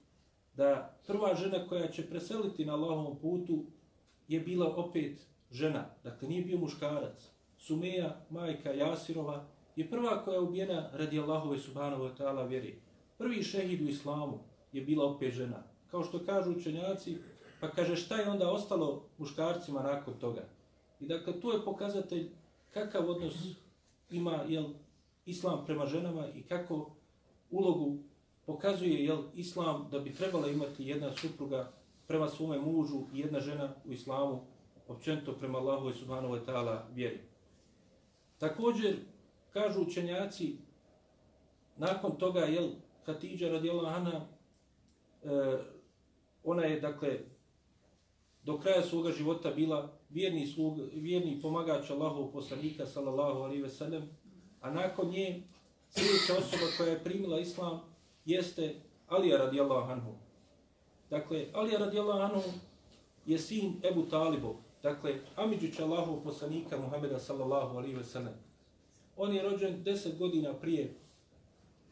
[0.54, 3.66] da prva žena koja će preseliti na Allahovom putu
[4.28, 7.32] je bila opet žena, dakle nije bio muškarac.
[7.58, 12.82] Sumeja, majka Jasirova, je prva koja je ubijena radi Allahove subhanahu wa ta'ala vjeri.
[13.18, 14.40] Prvi šehid u islamu
[14.72, 15.64] je bila opet žena.
[15.88, 17.18] Kao što kažu učenjaci,
[17.60, 20.44] pa kaže šta je onda ostalo muškarcima nakon toga.
[21.02, 22.30] I dakle, to je pokazatelj
[22.74, 23.34] kakav odnos
[24.10, 24.66] ima jel,
[25.26, 26.92] islam prema ženama i kako
[27.52, 27.98] ulogu
[28.46, 31.72] pokazuje jel, islam da bi trebala imati jedna supruga
[32.08, 34.42] prema svome mužu i jedna žena u islamu
[34.88, 37.20] općento prema Allahu i subhanahu wa ta'ala vjeri.
[38.38, 38.96] Također,
[39.54, 40.58] kažu učenjaci,
[41.78, 42.70] nakon toga, jel,
[43.06, 44.28] Hatidža radijela Ana,
[45.24, 45.58] e,
[46.44, 47.20] ona je, dakle,
[48.44, 54.10] do kraja svoga života bila vjerni, slug, vjerni pomagač Allahov poslanika, sallallahu alaihi ve sellem,
[54.62, 55.44] a nakon nje,
[55.90, 57.82] sljedeća osoba koja je primila islam,
[58.26, 58.76] jeste
[59.08, 60.12] Alija radijallahu anhu.
[61.10, 62.50] Dakle, Alija radijallahu anhu
[63.26, 68.34] je sin Ebu Talibov, dakle, Amidžić Allahov poslanika Muhameda sallallahu alaihi ve sellem.
[69.18, 70.94] On je rođen deset godina prije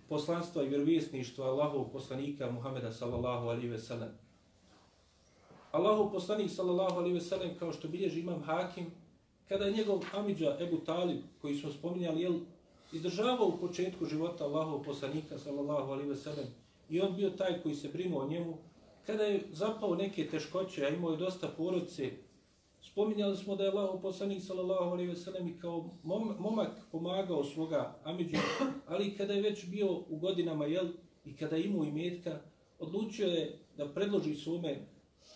[0.09, 4.28] poslanstva i vjerovjesništva Allahov poslanika Muhameda sallallahu alaihi ve sellem.
[5.71, 8.85] Allahov poslanik sallallahu alaihi ve sellem, kao što bilježi imam Hakim,
[9.47, 12.33] kada je njegov Amidža Ebu Talib, koji smo spominjali, jel,
[12.93, 16.47] izdržavao u početku života Allahov poslanika sallallahu alaihi ve sellem,
[16.89, 18.57] i on bio taj koji se brinuo o njemu,
[19.05, 22.11] kada je zapao neke teškoće, a imao je dosta porodice,
[22.81, 27.43] Spominjali smo da je Allahov poslanik sallallahu alaihi ve sellem i kao mom, momak pomagao
[27.43, 28.37] svoga amidžu,
[28.87, 30.87] ali kada je već bio u godinama jel
[31.25, 32.39] i kada je imao imetka,
[32.79, 34.87] odlučio je da predloži svome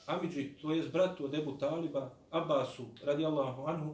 [0.06, 3.93] amidži, to je bratu od Ebu Taliba, Abbasu, radijallahu anhu,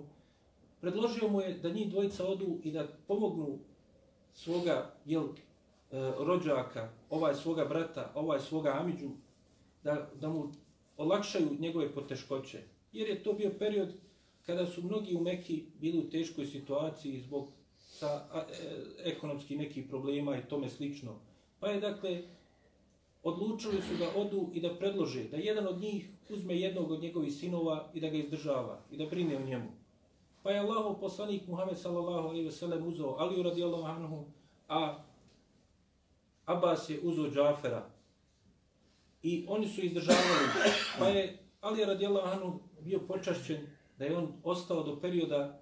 [0.81, 3.59] predložio mu je da njih dvojica odu i da pomognu
[4.33, 5.27] svoga jel, e,
[6.19, 9.09] rođaka, ovaj svoga brata, ovaj svoga amidžu,
[9.83, 10.51] da, da mu
[10.97, 12.61] olakšaju njegove poteškoće
[12.93, 13.89] jer je to bio period
[14.45, 18.41] kada su mnogi u Mekki bili u teškoj situaciji zbog sa e,
[19.03, 21.19] ekonomski nekih problema i tome slično.
[21.59, 22.21] Pa je dakle
[23.23, 27.33] odlučili su da odu i da predlože da jedan od njih uzme jednog od njegovih
[27.33, 29.71] sinova i da ga izdržava i da brine o njemu.
[30.43, 34.25] Pa je Allahov poslanik Muhammed sallallahu alejhi ve sellem uzeo Aliju radijallahu anhu,
[34.67, 35.03] a
[36.45, 37.89] Abbas je uzeo Džafera.
[39.23, 40.47] I oni su izdržavali.
[40.99, 45.61] Pa je Ali radijallahu anhu bio počašćen da je on ostao do perioda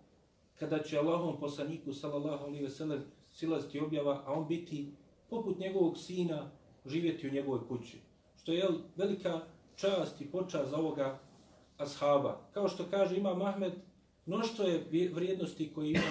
[0.56, 4.91] kada će Allahom poslaniku sallallahu alejhi ve sellem silaziti objava, a on biti
[5.30, 6.52] poput njegovog sina
[6.88, 7.97] živjeti u njegovoj kući.
[8.41, 9.41] Što je velika
[9.76, 11.19] čast i počast za ovoga
[11.78, 12.39] ashaba.
[12.54, 13.73] Kao što kaže Imam Ahmed,
[14.26, 16.02] mnoštvo je vrijednosti koje ima,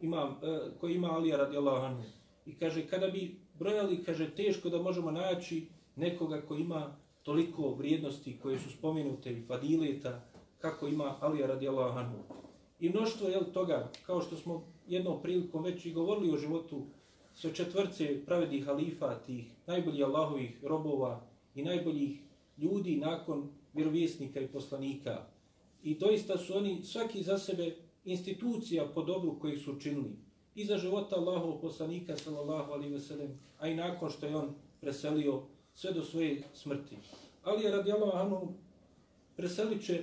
[0.00, 2.02] ima, e, koje ima Alija radijallahu anhu.
[2.46, 5.66] I kaže, kada bi brojali, kaže, teško da možemo naći
[5.96, 10.20] nekoga ko ima toliko vrijednosti koje su spomenute i fadileta,
[10.58, 12.18] kako ima Alija radijallahu anhu.
[12.80, 16.86] I mnoštvo je toga, kao što smo jednom prilikom već i govorili o životu
[17.34, 21.20] su četvrce pravednih halifa, tih najboljih Allahovih robova
[21.54, 22.20] i najboljih
[22.58, 25.26] ljudi nakon vjerovjesnika i poslanika.
[25.82, 30.16] I doista su oni svaki za sebe institucija po dobru koji su činili.
[30.54, 34.54] I za života Allahovog poslanika, sallallahu alaihi ve sellem, a i nakon što je on
[34.80, 35.42] preselio
[35.74, 36.96] sve do svoje smrti.
[37.44, 38.52] Ali je radijallahu anhu
[39.36, 40.02] preselit će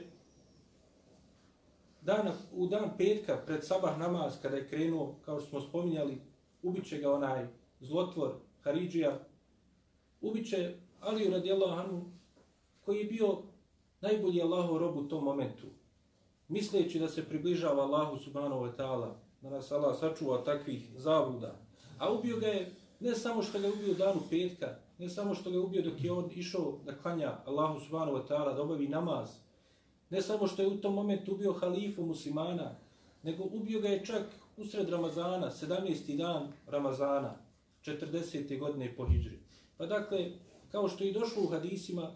[2.01, 6.21] dan, u dan petka pred sabah namaz kada je krenuo, kao što smo spominjali,
[6.61, 7.47] ubiće ga onaj
[7.79, 9.19] zlotvor Haridžija,
[10.21, 12.01] ubiće Aliju radijallahu anhu
[12.81, 13.37] koji je bio
[14.01, 15.67] najbolji Allahov rob u tom momentu,
[16.47, 21.55] misleći da se približava Allahu subhanahu wa ta'ala, da nas Allah sačuva takvih zavuda.
[21.97, 25.49] A ubio ga je ne samo što ga je ubio danu petka, ne samo što
[25.49, 28.87] ga je ubio dok je on išao da klanja Allahu subhanahu wa ta'ala, da obavi
[28.87, 29.29] namaz,
[30.09, 32.75] ne samo što je u tom momentu ubio halifu muslimana,
[33.23, 34.23] nego ubio ga je čak
[34.59, 36.17] usred Ramazana, 17.
[36.17, 37.35] dan Ramazana,
[37.81, 38.59] 40.
[38.59, 39.39] godine po Hidžri.
[39.77, 40.31] Pa dakle,
[40.71, 42.11] kao što i došlo u hadisima,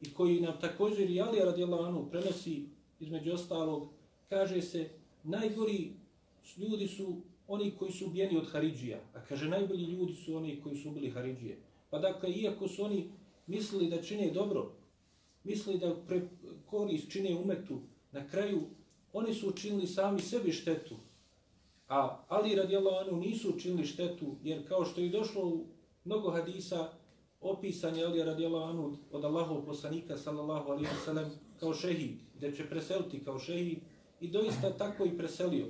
[0.00, 2.68] i koji nam također i Ali radijallahu anhu prenosi
[3.00, 3.88] između ostalog,
[4.28, 4.88] kaže se,
[5.22, 5.92] najgori
[6.56, 7.16] ljudi su
[7.48, 11.10] oni koji su ubijeni od Haridžija, a kaže, najbolji ljudi su oni koji su ubili
[11.10, 11.58] Haridžije.
[11.90, 13.10] Pa dakle, iako su oni
[13.46, 14.72] mislili da čine dobro,
[15.44, 16.28] mislili da pre
[16.66, 17.80] korist čine umetu,
[18.12, 18.62] na kraju
[19.12, 20.94] oni su učinili sami sebi štetu,
[21.88, 25.66] a Ali radijallahu anhu nisu učinili štetu, jer kao što je došlo u
[26.04, 26.88] mnogo hadisa,
[27.40, 32.52] opisan je Ali radijallahu anhu od Allahov poslanika sallallahu alaihi wa sallam kao šehid, da
[32.52, 33.78] će preseliti kao šehid
[34.20, 35.66] i doista tako i preselio.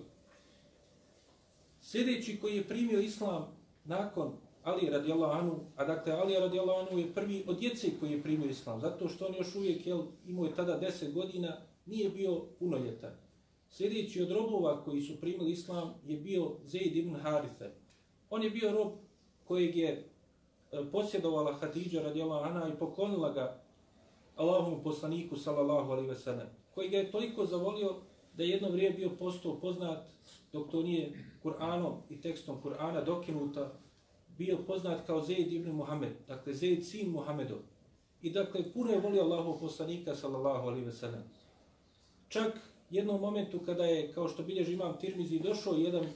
[1.81, 7.15] Sljedeći koji je primio islam nakon Ali radijallahu anhu, a dakle Ali radijallahu anhu je
[7.15, 10.55] prvi od djece koji je primio islam, zato što on još uvijek jel, imao je
[10.55, 13.24] tada 10 godina, nije bio punoljetan.
[13.77, 17.65] Sljedeći od robova koji su primili islam je bio Zaid ibn Haritha.
[18.31, 18.93] On je bio rob
[19.45, 20.05] kojeg je e,
[20.93, 23.63] posjedovala Hatidža radijallahu anha i poklonila ga
[24.37, 27.97] Allahovom poslaniku sallallahu alaihi ve sellem, koji ga je toliko zavolio
[28.37, 30.07] da je jedno vrijeme bio postao poznat
[30.53, 33.73] dok to nije Kur'anom i tekstom Kur'ana dokinuta
[34.39, 37.59] bio poznat kao Zaid ibn Muhammed, dakle Zaid sin Muhammedov.
[38.23, 41.23] I dakle, puno je volio Allahov poslanika, sallallahu alaihi ve sellem.
[42.29, 46.07] Čak jednom momentu kada je, kao što bilježi imam Tirmizi, došao jedan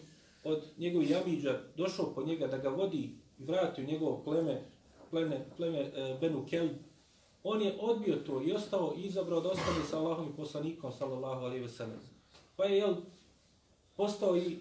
[0.44, 4.62] od njegovih jamiđa, došao po njega da ga vodi i vrati u njegovo pleme,
[5.10, 6.70] pleme, pleme e, Benu Kelb,
[7.44, 11.44] on je odbio to i ostao i izabrao da ostane sa Allahom i poslanikom, sallallahu
[11.44, 12.00] alaihi ve sellem.
[12.56, 12.94] Pa je, jel,
[13.96, 14.58] postao i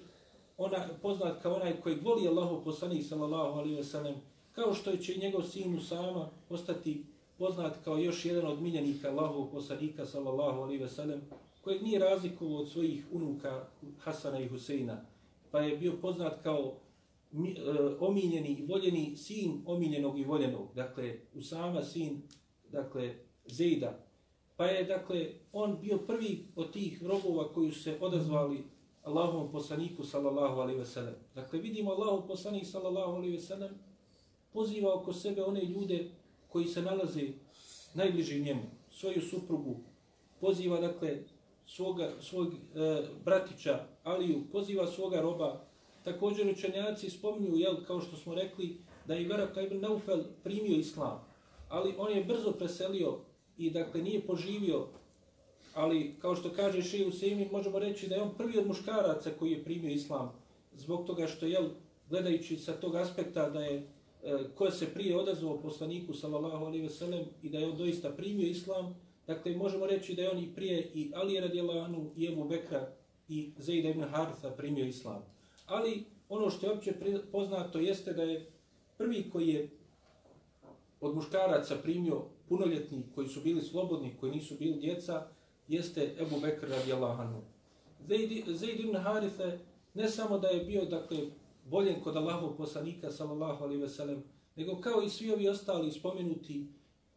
[0.58, 4.16] ona poznat kao onaj koji voli Allahu poslanik sallallahu alaihi ve sellem
[4.52, 7.04] kao što će i njegov sin Musama postati
[7.38, 11.22] poznat kao još jedan od miljenika Allahovog poslanika sallallahu alaihi ve sellem
[11.68, 13.68] kojeg nije razlikovao od svojih unuka
[14.00, 15.06] Hasana i Huseina
[15.52, 16.76] pa je bio poznat kao
[17.34, 17.38] e,
[18.00, 22.22] omiljeni i voljeni sin omiljenog i voljenog dakle Usama sin
[22.72, 24.00] dakle Zeida
[24.58, 28.64] pa je dakle on bio prvi od tih robova koji su se odazvali
[29.04, 31.16] Allahovom poslaniku sallallahu alaihi ve sellem.
[31.36, 33.72] Dakle, vidimo Allahov poslanik sallallahu alaihi ve sellem
[34.54, 36.12] poziva oko sebe one ljude
[36.48, 37.28] koji se nalaze
[37.94, 39.76] najbliži njemu, svoju suprugu,
[40.40, 41.24] poziva, dakle,
[41.68, 42.58] svoga, svog e,
[43.26, 45.62] bratića Aliju, poziva svoga roba.
[46.04, 51.26] Također učenjaci spominju, jel, kao što smo rekli, da je Veraka ibn Naufel primio islam,
[51.70, 53.18] ali on je brzo preselio
[53.58, 54.88] i, dakle, nije poživio
[55.78, 59.52] ali kao što kaže Šeji Usemi, možemo reći da je on prvi od muškaraca koji
[59.52, 60.32] je primio islam,
[60.76, 61.60] zbog toga što je,
[62.10, 63.88] gledajući sa tog aspekta da je
[64.24, 68.10] e, ko se prije odazvao poslaniku sallallahu alejhi ve sellem i da je on doista
[68.10, 68.96] primio islam,
[69.28, 72.92] dakle možemo reći da je on i prije i Ali radijalanu i Abu Bekra
[73.28, 75.24] i Zejda ibn Hartha primio islam.
[75.66, 76.94] Ali ono što je opće
[77.32, 78.52] poznato jeste da je
[78.98, 79.70] prvi koji je
[81.02, 85.28] od muškaraca primio punoljetni, koji su bili slobodni, koji nisu bili djeca,
[85.68, 87.42] jeste Ebu Bekr radijallahu anhu.
[88.48, 89.60] Zaid ibn Harithe
[89.94, 91.18] ne samo da je bio dakle
[91.66, 94.24] boljen kod Allahov poslanika sallallahu alejhi ve sellem,
[94.56, 96.68] nego kao i svi ovi ostali spomenuti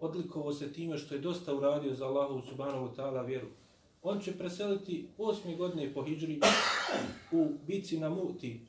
[0.00, 3.46] odlikovo se time što je dosta uradio za Allahu subhanahu wa ta'ala vjeru.
[4.02, 6.40] On će preseliti osmi godine po hijđri
[7.32, 8.60] u bici na Muti,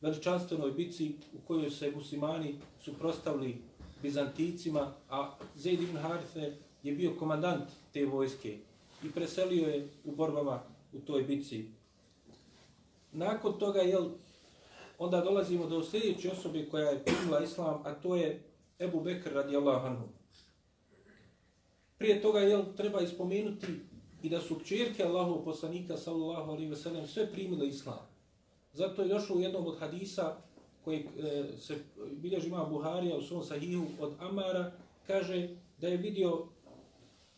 [0.00, 3.62] veličanstvenoj bici u kojoj se muslimani suprostavili
[4.02, 8.58] Bizanticima, a Zaid ibn Harithe je bio komandant te vojske
[9.02, 10.62] i preselio je u borbama
[10.92, 11.64] u toj bici.
[13.12, 14.08] Nakon toga, jel,
[14.98, 18.42] onda dolazimo do sljedeće osobe koja je primila islam, a to je
[18.78, 20.17] Ebu Bekr radijallahu anhu.
[21.98, 23.66] Prije toga jel, treba ispomenuti
[24.22, 28.06] i da su kćerke Allahov poslanika sallallahu alaihi ve sellem sve primile islam.
[28.72, 30.36] Zato je došlo u jednom od hadisa
[30.84, 31.78] koji e, se
[32.12, 34.72] bilježi ima Buharija u svom sahihu od Amara,
[35.06, 35.48] kaže
[35.80, 36.46] da je vidio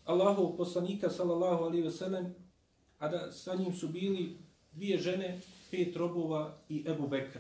[0.05, 2.35] Allahov poslanika sallallahu alaihi ve sellem,
[2.99, 4.37] a da sa njim su bili
[4.73, 5.41] dvije žene,
[5.71, 7.39] pet robova i Ebu Bekr.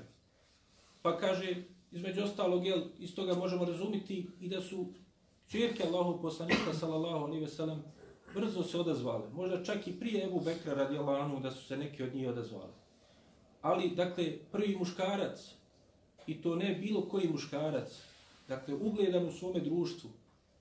[1.03, 1.63] Pa kaže,
[1.93, 4.87] između ostalog, jel, iz toga možemo razumiti i da su
[5.51, 7.83] čirke Allahov poslanika sallallahu alaihi ve sellem
[8.35, 9.29] brzo se odazvale.
[9.33, 12.73] Možda čak i prije Ebu Bekra radi Allahanu da su se neki od njih odazvali.
[13.63, 15.55] Ali, dakle, prvi muškarac,
[16.27, 18.03] i to ne bilo koji muškarac,
[18.49, 20.11] dakle, ugledan u svome društvu,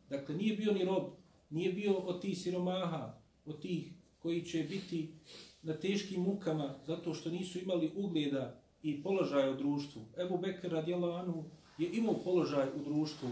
[0.09, 1.03] dakle, nije bio ni rob,
[1.49, 3.13] nije bio od tih siromaha,
[3.45, 5.13] od tih koji će biti
[5.61, 10.01] na teškim mukama zato što nisu imali ugleda i položaja u društvu.
[10.17, 11.43] Ebu Bekr radijallahu anhu
[11.77, 13.29] je imao položaj u društvu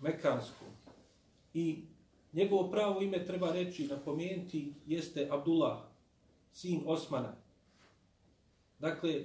[0.00, 0.65] mekansku.
[1.56, 1.82] I
[2.32, 5.78] njegovo pravo ime treba reći, napomenuti, jeste Abdullah,
[6.52, 7.34] sin Osmana.
[8.78, 9.22] Dakle,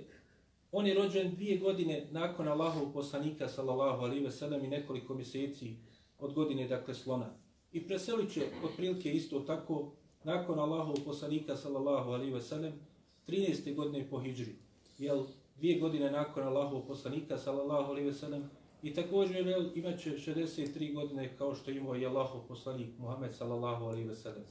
[0.71, 5.75] on je rođen dvije godine nakon Allahov poslanika, sallallahu alaihi ve sellem, i nekoliko mjeseci
[6.19, 7.29] od godine, dakle, slona.
[7.71, 9.91] I preselit će otprilike isto tako
[10.23, 12.73] nakon Allahov poslanika sallallahu alaihi ve sellem
[13.27, 13.75] 13.
[13.75, 14.55] godine po hijđri.
[14.97, 15.23] Jel,
[15.57, 18.49] dvije godine nakon Allahov poslanika sallallahu alaihi ve sellem
[18.83, 24.07] i također jel, imaće 63 godine kao što imao i Allahov poslanik Muhammed sallallahu alaihi
[24.07, 24.43] ve sellem.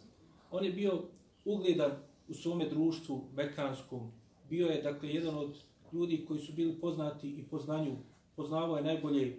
[0.50, 1.02] On je bio
[1.44, 1.90] ugledan
[2.28, 4.12] u svome društvu mekanskom.
[4.50, 5.58] Bio je, dakle, jedan od
[5.92, 7.96] ljudi koji su bili poznati i poznanju,
[8.36, 9.38] poznavao je najbolje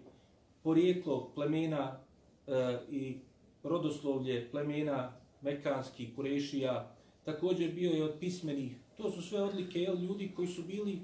[0.63, 1.99] porijeklo plemena
[2.47, 3.17] e, i
[3.63, 5.11] rodoslovlje plemena
[5.41, 8.75] Mekanski, Kurešija, također bio je od pismenih.
[8.97, 10.99] To su sve odlike jel, ljudi koji su bili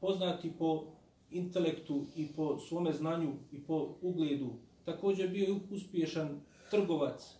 [0.00, 0.84] poznati po
[1.30, 4.50] intelektu i po svome znanju i po ugledu.
[4.84, 7.34] Također bio je uspješan trgovac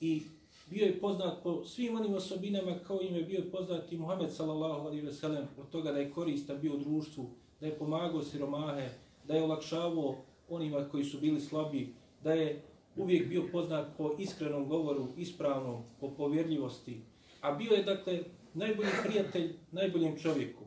[0.00, 0.22] i
[0.70, 4.86] bio je poznat po svim onim osobinama kao im je bio poznat i Muhammed sallallahu
[4.86, 8.88] alaihi ve sellem od toga da je korista bio u društvu, da je pomagao siromahe,
[9.24, 10.16] da je olakšavao
[10.48, 11.94] onima koji su bili slabi,
[12.24, 12.62] da je
[12.96, 17.00] uvijek bio poznat po iskrenom govoru, ispravnom, po povjerljivosti,
[17.40, 18.20] a bio je, dakle,
[18.54, 20.64] najbolji prijatelj najboljem čovjeku,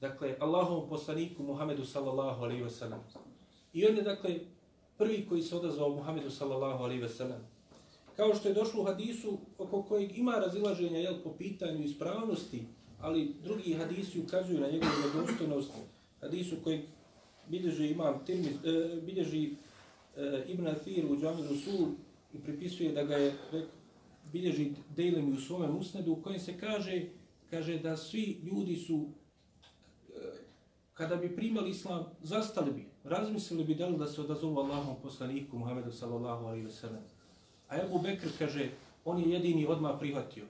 [0.00, 3.00] dakle, Allahovom poslaniku Muhammedu sallallahu alaihi wa sallam.
[3.72, 4.40] I on je, dakle,
[4.98, 7.40] prvi koji se odazvao Muhammedu sallallahu alaihi wa sallam.
[8.16, 12.62] Kao što je došlo u hadisu oko kojeg ima razilaženja jel, po pitanju ispravnosti,
[13.00, 15.72] ali drugi hadisi ukazuju na njegovu nedostojnost,
[16.20, 16.80] hadisu kojeg
[17.48, 19.50] bilježi imam, Tirmiz, e, bilježi
[20.16, 21.88] e, Ibn Athir u Džami Rusul
[22.34, 23.64] i pripisuje da ga je rek,
[24.32, 27.06] bilježi Dejlemi u svome musnedu u kojem se kaže
[27.50, 29.08] kaže da svi ljudi su
[30.98, 35.58] kada bi primali islam, zastali bi, razmislili bi da li da se odazovu Allahom poslaniku
[35.58, 37.02] Muhammedu sallallahu alaihi wa sallam.
[37.68, 38.70] A Ebu Bekr kaže,
[39.04, 40.44] on je jedini odmah prihvatio.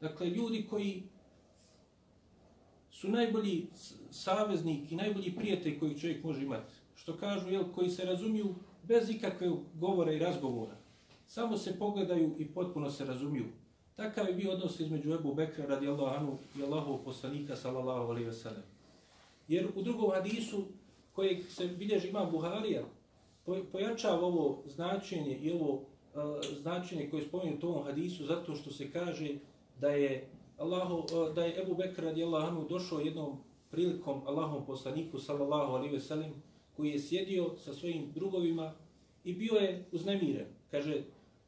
[0.00, 1.02] Dakle, ljudi koji
[2.90, 3.66] su najbolji
[4.10, 9.10] saveznik i najbolji prijatelj koji čovjek može imati, što kažu, jel, koji se razumiju bez
[9.10, 10.76] ikakve govora i razgovora.
[11.26, 13.46] Samo se pogledaju i potpuno se razumiju.
[13.96, 18.32] Takav je bio odnos između Ebu Bekra radi Allahanu i Allahov poslanika sallallahu alaihi ve
[18.32, 18.69] sellem.
[19.50, 20.64] Jer u drugom hadisu
[21.12, 22.82] koji se bilježi ima Buharija,
[23.72, 25.82] pojačava ovo značenje i ovo uh,
[26.60, 29.28] značenje koje spominje u tom hadisu zato što se kaže
[29.80, 30.28] da je
[30.58, 33.36] Allahu, uh, da je Ebu Bekr radijallahu anhu došao jednom
[33.70, 36.32] prilikom Allahom poslaniku sallallahu alejhi ve sellem
[36.76, 38.74] koji je sjedio sa svojim drugovima
[39.24, 40.46] i bio je uznemiren.
[40.70, 41.02] Kaže,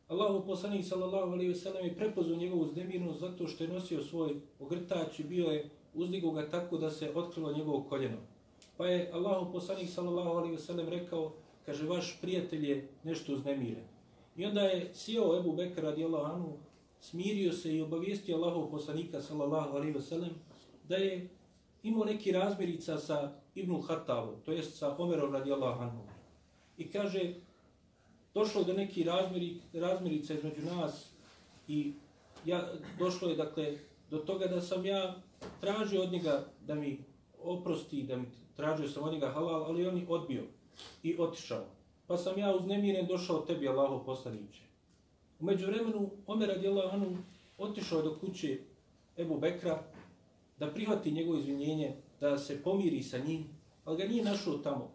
[0.08, 4.34] Allahu poslanik sallallahu alejhi ve sellem je prepoznao njegovu uznemirnost zato što je nosio svoj
[4.60, 8.16] ogrtač i bio je uzdigo ga tako da se otkrilo njegovo koljeno.
[8.76, 11.32] Pa je Allahu poslanik sallallahu alaihi wasallam rekao,
[11.66, 13.84] kaže vaš prijatelj je nešto uznemiren.
[14.36, 16.52] I onda je sjeo Ebu Bekr radijallahu anhu,
[17.00, 20.30] smirio se i obavijestio Allahov poslanika sallallahu alaihi wasallam
[20.88, 21.28] da je
[21.82, 26.02] imao neki razmirica sa Ibnu Hatavu, to jest sa Omerom radijallahu anhu.
[26.78, 27.34] I kaže,
[28.34, 31.10] došlo do neki razmiri, razmirica između nas
[31.68, 31.92] i
[32.46, 33.78] ja, došlo je dakle
[34.10, 35.22] do toga da sam ja
[35.60, 37.04] tražio od njega da mi
[37.42, 40.42] oprosti, da mi tražio sam od njega halal, ali on je odbio
[41.02, 41.64] i otišao.
[42.06, 44.62] Pa sam ja uznemiren došao tebi, Allaho poslaniće.
[45.40, 47.16] Umeđu vremenu, Omer radijallahu anhu
[47.58, 48.58] otišao do kuće
[49.18, 49.82] Ebu Bekra
[50.58, 53.44] da prihvati njegovo izvinjenje, da se pomiri sa njim,
[53.84, 54.90] ali ga nije našao tamo.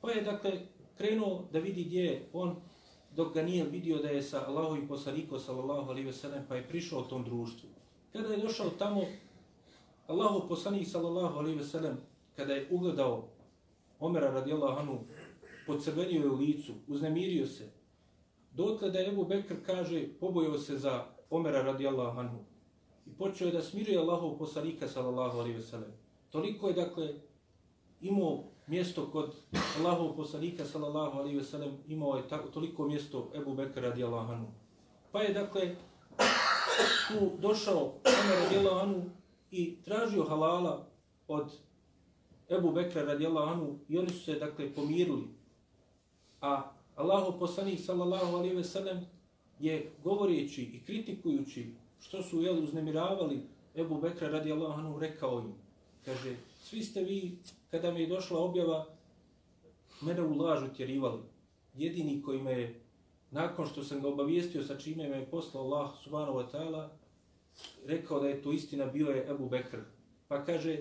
[0.00, 0.52] Pa je, dakle,
[0.96, 2.56] krenuo da vidi gdje je on,
[3.16, 7.00] dok ga nije vidio da je sa Allahovim poslanikom, sallallahu alaihi sellem pa je prišao
[7.00, 7.68] u tom društvu.
[8.12, 9.04] Kada je došao tamo,
[10.06, 11.96] Allahov poslanik, sallallahu alaihi sellem
[12.36, 13.28] kada je ugledao
[14.00, 14.98] Omera radijallahu anhu,
[15.66, 17.70] podcrvenio je u licu, uznemirio se.
[18.52, 22.38] Dotle da je Ebu Bekr kaže, pobojao se za Omera radijallahu anhu.
[23.06, 25.92] I počeo je da smiruje Allahov poslanika sallallahu alaihi sellem.
[26.30, 27.14] Toliko je dakle
[28.00, 29.34] imao mjesto kod
[29.78, 34.46] Allahov poslanika sallallahu alaihi sellem imao je tako, toliko mjesto Ebu Bekr radijallahu anhu.
[35.12, 35.76] Pa je dakle
[37.08, 39.02] tu došao Omer radijallahu anhu
[39.54, 40.86] i tražio halala
[41.28, 41.52] od
[42.50, 45.28] Ebu Bekra radijallahu anhu i oni su se dakle pomirili.
[46.40, 46.62] A
[46.96, 49.06] Allahu poslanik sallallahu alejhi ve sellem
[49.60, 53.40] je govoreći i kritikujući što su jel uznemiravali
[53.74, 55.54] Ebu Bekra radijallahu anhu rekao im
[56.04, 57.38] kaže svi ste vi
[57.70, 58.86] kada mi je došla objava
[60.00, 61.22] mene u lažu tjerivali
[61.74, 62.80] jedini koji me je
[63.30, 66.88] nakon što sam ga obavijestio sa čime me je poslao Allah subhanahu wa ta'ala
[67.86, 69.78] rekao da je to istina bio je Ebu Bekr
[70.28, 70.78] pa kaže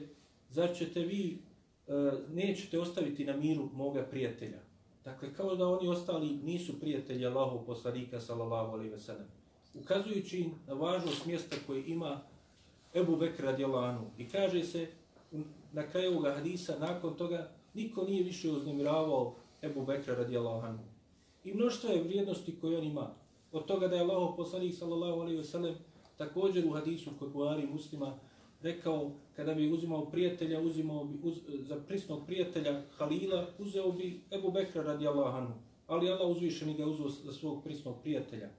[0.49, 1.39] zar ćete vi
[1.87, 1.93] e,
[2.29, 4.59] nećete ostaviti na miru moga prijatelja
[5.05, 9.27] Dakle, kao da oni ostali nisu prijatelji Allahov poslanika, sallallahu alaihi ve sellem.
[9.73, 12.21] Ukazujući na važnost mjesta koje ima
[12.95, 14.11] Ebu Bekr radijalanu.
[14.17, 14.87] I kaže se
[15.71, 20.79] na kraju ovoga hadisa, nakon toga, niko nije više uznemiravao Ebu Bekra radijalanu.
[21.43, 23.13] I mnoštvo je vrijednosti koje on ima.
[23.51, 25.75] Od toga da je Allahov poslanik, sallallahu alaihi ve sellem,
[26.17, 28.19] također u hadisu kod Buhari muslima,
[28.61, 34.51] rekao kada bi uzimao prijatelja, uzimao bi uz, za prisnog prijatelja Halila, uzeo bi Ebu
[34.51, 35.53] Bekra radi Allahanu.
[35.87, 38.49] Ali Allah uzvišeni ga uzeo za svog prisnog prijatelja.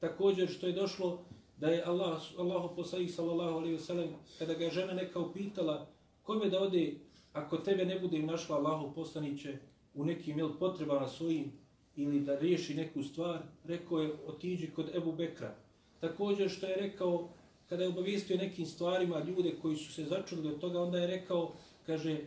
[0.00, 1.24] Također što je došlo
[1.56, 5.86] da je Allah, Allahu poslanik sallallahu alejhi ve sellem kada ga je žena neka upitala
[6.22, 6.94] kome da ode
[7.32, 9.58] ako tebe ne bude našla Allahu poslaniće
[9.94, 11.52] u nekim jel, potrebama svojim
[11.96, 15.54] ili da riješi neku stvar, rekao je otiđi kod Ebu Bekra.
[16.02, 17.28] Također što je rekao
[17.68, 21.52] kada je obavijestio nekim stvarima ljude koji su se začudili od toga, onda je rekao,
[21.86, 22.18] kaže,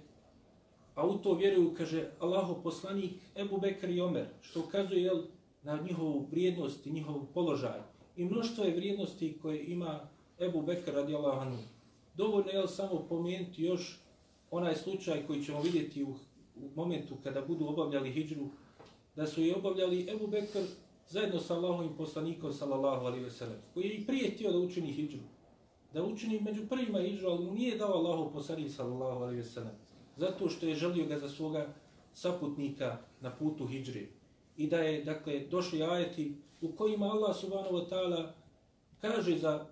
[0.95, 5.23] a u to vjeruju, kaže, Allaho poslanik Ebu Bekr i Omer, što ukazuje jel,
[5.63, 7.79] na njihovu vrijednost i njihov položaj.
[8.17, 9.99] I mnoštvo je vrijednosti koje ima
[10.39, 11.57] Ebu Bekr radi Allahanu.
[12.17, 13.99] Dovoljno je samo pomenuti još
[14.51, 16.07] onaj slučaj koji ćemo vidjeti u,
[16.55, 18.47] u momentu kada budu obavljali hijđru,
[19.15, 20.63] da su je obavljali Ebu Bekr
[21.07, 24.91] zajedno sa Allahovim poslanikom, sallallahu alaihi ve sellem, koji je i prije htio da učini
[24.91, 25.17] hijđu,
[25.93, 29.73] da učini među prvima hijđu, ali mu nije dao Allahu poslanik sallallahu alaihi ve sellem.
[30.17, 31.67] Zato što je želio ga za svoga
[32.13, 34.07] saputnika na putu hidžre.
[34.57, 38.31] I da je, dakle, došli ajeti u kojima Allah subhanahu wa ta'ala
[39.01, 39.65] kaže za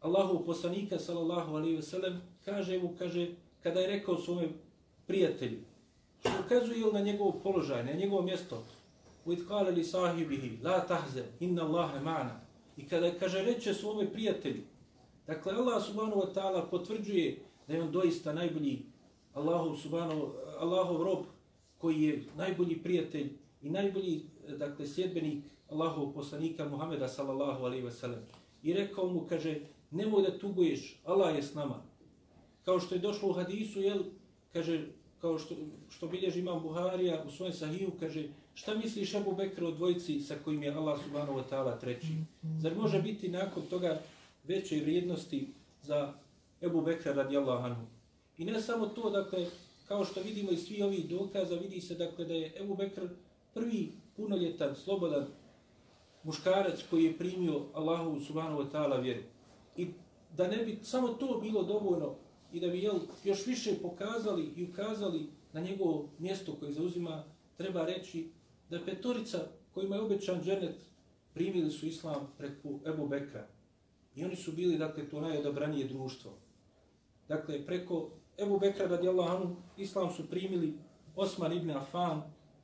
[0.00, 3.28] Allahov poslanika sallallahu alaihi ve sellem, kaže mu, kaže,
[3.62, 4.48] kada je rekao svome
[5.06, 5.58] prijatelju,
[6.20, 8.64] što ukazuje na njegov položaj, na njegovo mjesto,
[9.25, 12.39] وَإِذْ قَالَ لِسَاهِبِهِ لَا تَحْزَ إِنَّ اللَّهَ مَعْنَا
[12.77, 14.61] I kada kaže reče svome prijatelju,
[15.27, 18.85] Dakle, Allah subhanahu wa ta'ala potvrđuje da je on doista najbolji
[19.33, 21.25] Allahu subhanahu, Allahov rob
[21.77, 23.29] koji je najbolji prijatelj
[23.61, 24.21] i najbolji
[24.57, 28.19] dakle, sjedbenik Allahov poslanika Muhameda sallallahu alaihi wa sallam.
[28.63, 29.59] I rekao mu, kaže,
[29.91, 31.83] nemoj da tuguješ, Allah je s nama.
[32.65, 34.03] Kao što je došlo u hadisu, jel,
[34.53, 34.87] kaže,
[35.21, 35.55] kao što,
[35.89, 40.34] što bilježi imam Buharija u svojem sahiju, kaže, šta misliš Abu Bekr o dvojici sa
[40.44, 42.06] kojim je Allah subhanahu wa ta'ala treći?
[42.60, 44.00] Zar može biti nakon toga
[44.44, 45.48] veće vrijednosti
[45.82, 46.12] za
[46.62, 47.82] Ebu Bekra radijallahu anhu.
[48.38, 49.46] I ne samo to, dakle,
[49.88, 53.00] kao što vidimo iz svi ovih dokaza, vidi se dakle da je Ebu Bekr
[53.54, 55.26] prvi punoljetan, slobodan
[56.24, 59.22] muškarac koji je primio Allahu subhanahu wa ta'ala vjeru.
[59.76, 59.88] I
[60.36, 62.14] da ne bi samo to bilo dovoljno
[62.52, 67.24] i da bi jel, još više pokazali i ukazali na njegovo mjesto koje zauzima,
[67.56, 68.28] treba reći
[68.72, 69.38] da petorica
[69.74, 70.76] kojima je obećan dženet
[71.34, 73.46] primili su islam preko Ebu Bekra.
[74.14, 76.32] I oni su bili, dakle, to najodabranije društvo.
[77.28, 80.74] Dakle, preko Ebu Bekra radijallahu anhu, islam su primili
[81.16, 82.22] Osman ibn Affan,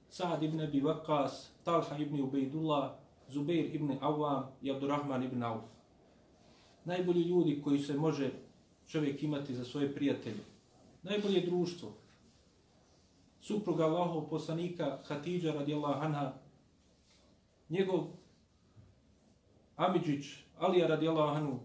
[0.08, 1.30] Saad ibn Abi Waqas,
[1.64, 2.90] Talha ibn Ubejdullah,
[3.28, 5.62] Zubair ibn Awam i Abdurrahman ibn Auf.
[6.84, 8.30] Najbolji ljudi koji se može
[8.86, 10.40] čovjek imati za svoje prijatelje.
[11.02, 11.92] Najbolje društvo.
[13.40, 16.32] Supruga Allahov poslanika Hatidža radijallahu anha,
[17.68, 18.04] njegov
[19.76, 20.26] Amidžić,
[20.58, 21.58] Alija radijallahu anhu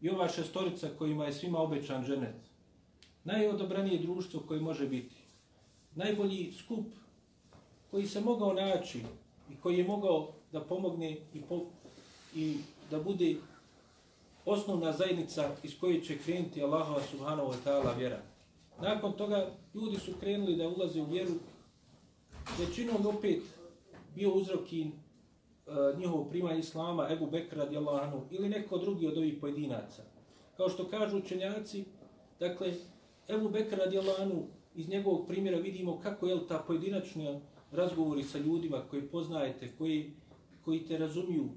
[0.00, 2.34] i ova šestorica kojima je svima obećan ženet.
[3.24, 5.16] Najodobranije društvo koje može biti.
[5.94, 6.86] Najbolji skup
[7.90, 8.98] koji se mogao naći
[9.52, 11.66] i koji je mogao da pomogne i, po,
[12.34, 12.56] i
[12.90, 13.36] da bude
[14.44, 18.29] osnovna zajednica iz koje će krenuti Allahova subhanahu wa ta'ala vjera.
[18.82, 21.32] Nakon toga ljudi su krenuli da ulaze u vjeru.
[22.58, 23.42] Većinom opet
[24.14, 24.90] bio uzrok i e,
[25.98, 30.02] njihovo primanje islama, Ebu Bekr radijallahu anhu, ili neko drugi od ovih pojedinaca.
[30.56, 31.84] Kao što kažu učenjaci,
[32.40, 32.74] dakle,
[33.28, 34.42] Ebu Bekr radijallahu anhu,
[34.74, 37.40] iz njegovog primjera vidimo kako je ta pojedinačna
[37.72, 40.12] razgovori sa ljudima koji poznajete, koji
[40.64, 41.48] koji te razumiju,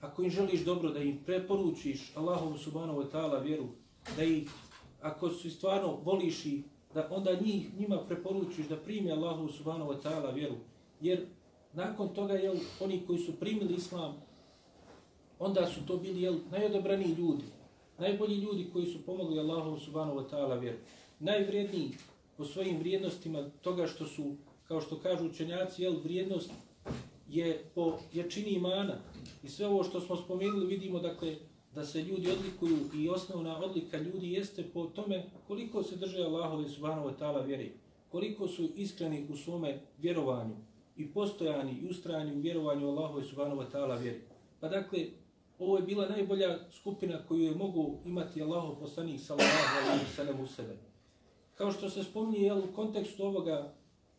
[0.00, 3.66] ako im želiš dobro, da im preporučiš Allahovu subhanahu wa ta'ala vjeru,
[4.16, 4.50] da ih,
[5.08, 6.62] ako su stvarno voliš i
[6.94, 10.54] da onda njih, njima preporučiš da primi Allahu subhanahu wa ta'ala vjeru.
[11.00, 11.26] Jer
[11.72, 14.14] nakon toga, jel, oni koji su primili islam,
[15.38, 17.44] onda su to bili jel, najodobraniji ljudi,
[17.98, 20.78] najbolji ljudi koji su pomogli Allahu subhanahu wa ta'ala vjeru.
[21.20, 21.90] Najvrijedniji
[22.36, 24.34] po svojim vrijednostima toga što su,
[24.68, 26.50] kao što kažu učenjaci, jel, vrijednost
[27.28, 28.94] je po jačini imana.
[29.42, 31.36] I sve ovo što smo spomenuli vidimo dakle
[31.78, 36.68] da se ljudi odlikuju i osnovna odlika ljudi jeste po tome koliko se drže Allahove
[36.68, 37.72] subhanahu wa ta'ala vjeri.
[38.08, 40.56] Koliko su iskreni u svome vjerovanju
[40.96, 44.20] i postojani i ustrajani u vjerovanju Allahove subhanahu wa ta'ala vjeri.
[44.60, 45.06] Pa dakle,
[45.58, 50.40] ovo je bila najbolja skupina koju je mogu imati Allahov poslanik sallallahu alaihi wa sallam
[50.40, 50.76] u sebe.
[51.54, 53.74] Kao što se spominje jel, u kontekstu ovoga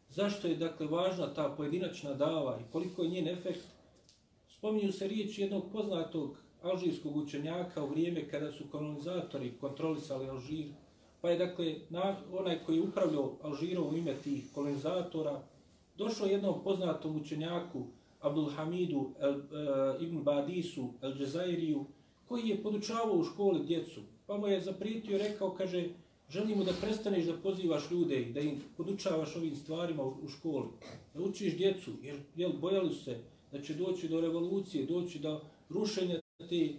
[0.10, 3.66] zašto je dakle važna ta pojedinačna dava i koliko je njen efekt,
[4.48, 10.66] spominju se riječi jednog poznatog alžirskog učenjaka u vrijeme kada su kolonizatori kontrolisali Alžir,
[11.22, 15.42] pa je dakle na, onaj koji je upravljao Alžirom u ime tih kolonizatora,
[15.98, 17.86] došao jednom poznatom učenjaku,
[18.22, 19.40] Abdul Hamidu el, e,
[20.00, 21.86] ibn Badisu el Džezairiju,
[22.28, 25.90] koji je podučavao u školi djecu, pa mu je zaprijetio i rekao, kaže,
[26.30, 30.68] želimo da prestaneš da pozivaš ljude i da im podučavaš ovim stvarima u, u školi,
[31.14, 33.20] da učiš djecu, jer jel, bojali su se
[33.52, 36.74] da će doći do revolucije, doći do rušenja te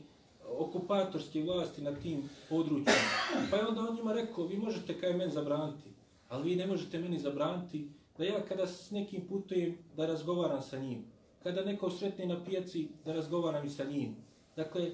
[0.49, 3.47] okupatorske vlasti na tim područjima.
[3.51, 5.91] Pa je onda on njima rekao, vi možete kaj men zabraniti,
[6.29, 7.89] ali vi ne možete meni zabraniti
[8.19, 11.05] da ja kada s nekim putujem da razgovaram sa njim.
[11.43, 14.17] Kada neko sretne na pijaci da razgovaram i sa njim.
[14.57, 14.91] Dakle,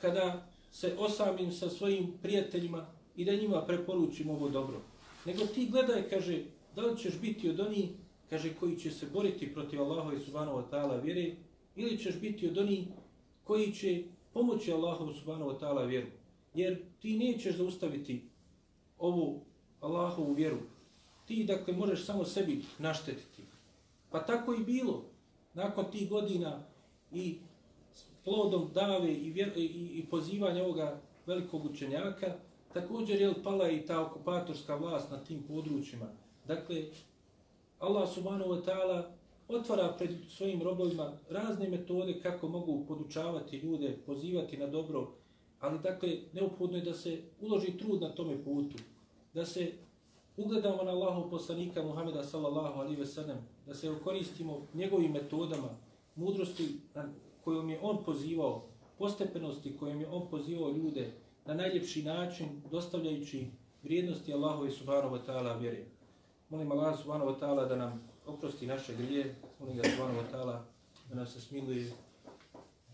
[0.00, 2.86] kada se osamim sa svojim prijateljima
[3.16, 4.80] i da njima preporučim ovo dobro.
[5.26, 6.44] Nego ti gledaj, kaže,
[6.74, 7.90] da li ćeš biti od onih,
[8.30, 11.34] kaže, koji će se boriti protiv Allaha i Subhanahu wa ta'ala vjere,
[11.76, 12.86] ili ćeš biti od onih
[13.46, 16.06] koji će pomoći Allahu Subhanahu wa ta'ala vjeru.
[16.54, 18.28] Jer ti nećeš zaustaviti
[18.98, 19.40] ovu
[19.80, 20.58] Allahovu vjeru.
[21.26, 23.42] Ti, dakle, možeš samo sebi naštetiti.
[24.10, 25.04] Pa tako i bilo.
[25.54, 26.62] Nakon tih godina
[27.12, 27.38] i
[28.24, 29.64] plodom dave i, vjer, i,
[29.98, 32.34] i pozivanja ovoga velikog učenjaka,
[32.72, 36.06] također je pala i ta okupatorska vlast na tim područjima.
[36.46, 36.84] Dakle,
[37.78, 39.15] Allah subhanahu wa ta'ala
[39.48, 45.12] otvara pred svojim robovima razne metode kako mogu podučavati ljude, pozivati na dobro,
[45.60, 48.78] ali dakle, neophodno je da se uloži trud na tome putu,
[49.34, 49.72] da se
[50.36, 55.68] ugledamo na Allahu poslanika Muhameda sallallahu alaihi ve sellem, da se koristimo njegovim metodama,
[56.16, 56.80] mudrosti
[57.44, 58.62] kojom je on pozivao,
[58.98, 61.12] postepenosti kojom je on pozivao ljude,
[61.46, 63.46] na najljepši način dostavljajući
[63.82, 65.84] vrijednosti Allahove subhanahu wa ta'ala vjere.
[66.50, 70.64] Molim Allah subhanahu wa ta'ala da nam oprosti naše grije, molim ga Subhanu Vatala
[71.08, 71.92] da nam se smiluje,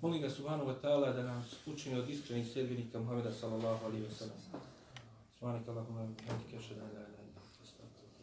[0.01, 4.37] molim ga Subhanu Vatala da nam učini od iskrenih sredbenika Muhammeda sallallahu alaihi wa sallam.
[5.39, 7.12] Subhanak Allahumma, hamdika, šedana,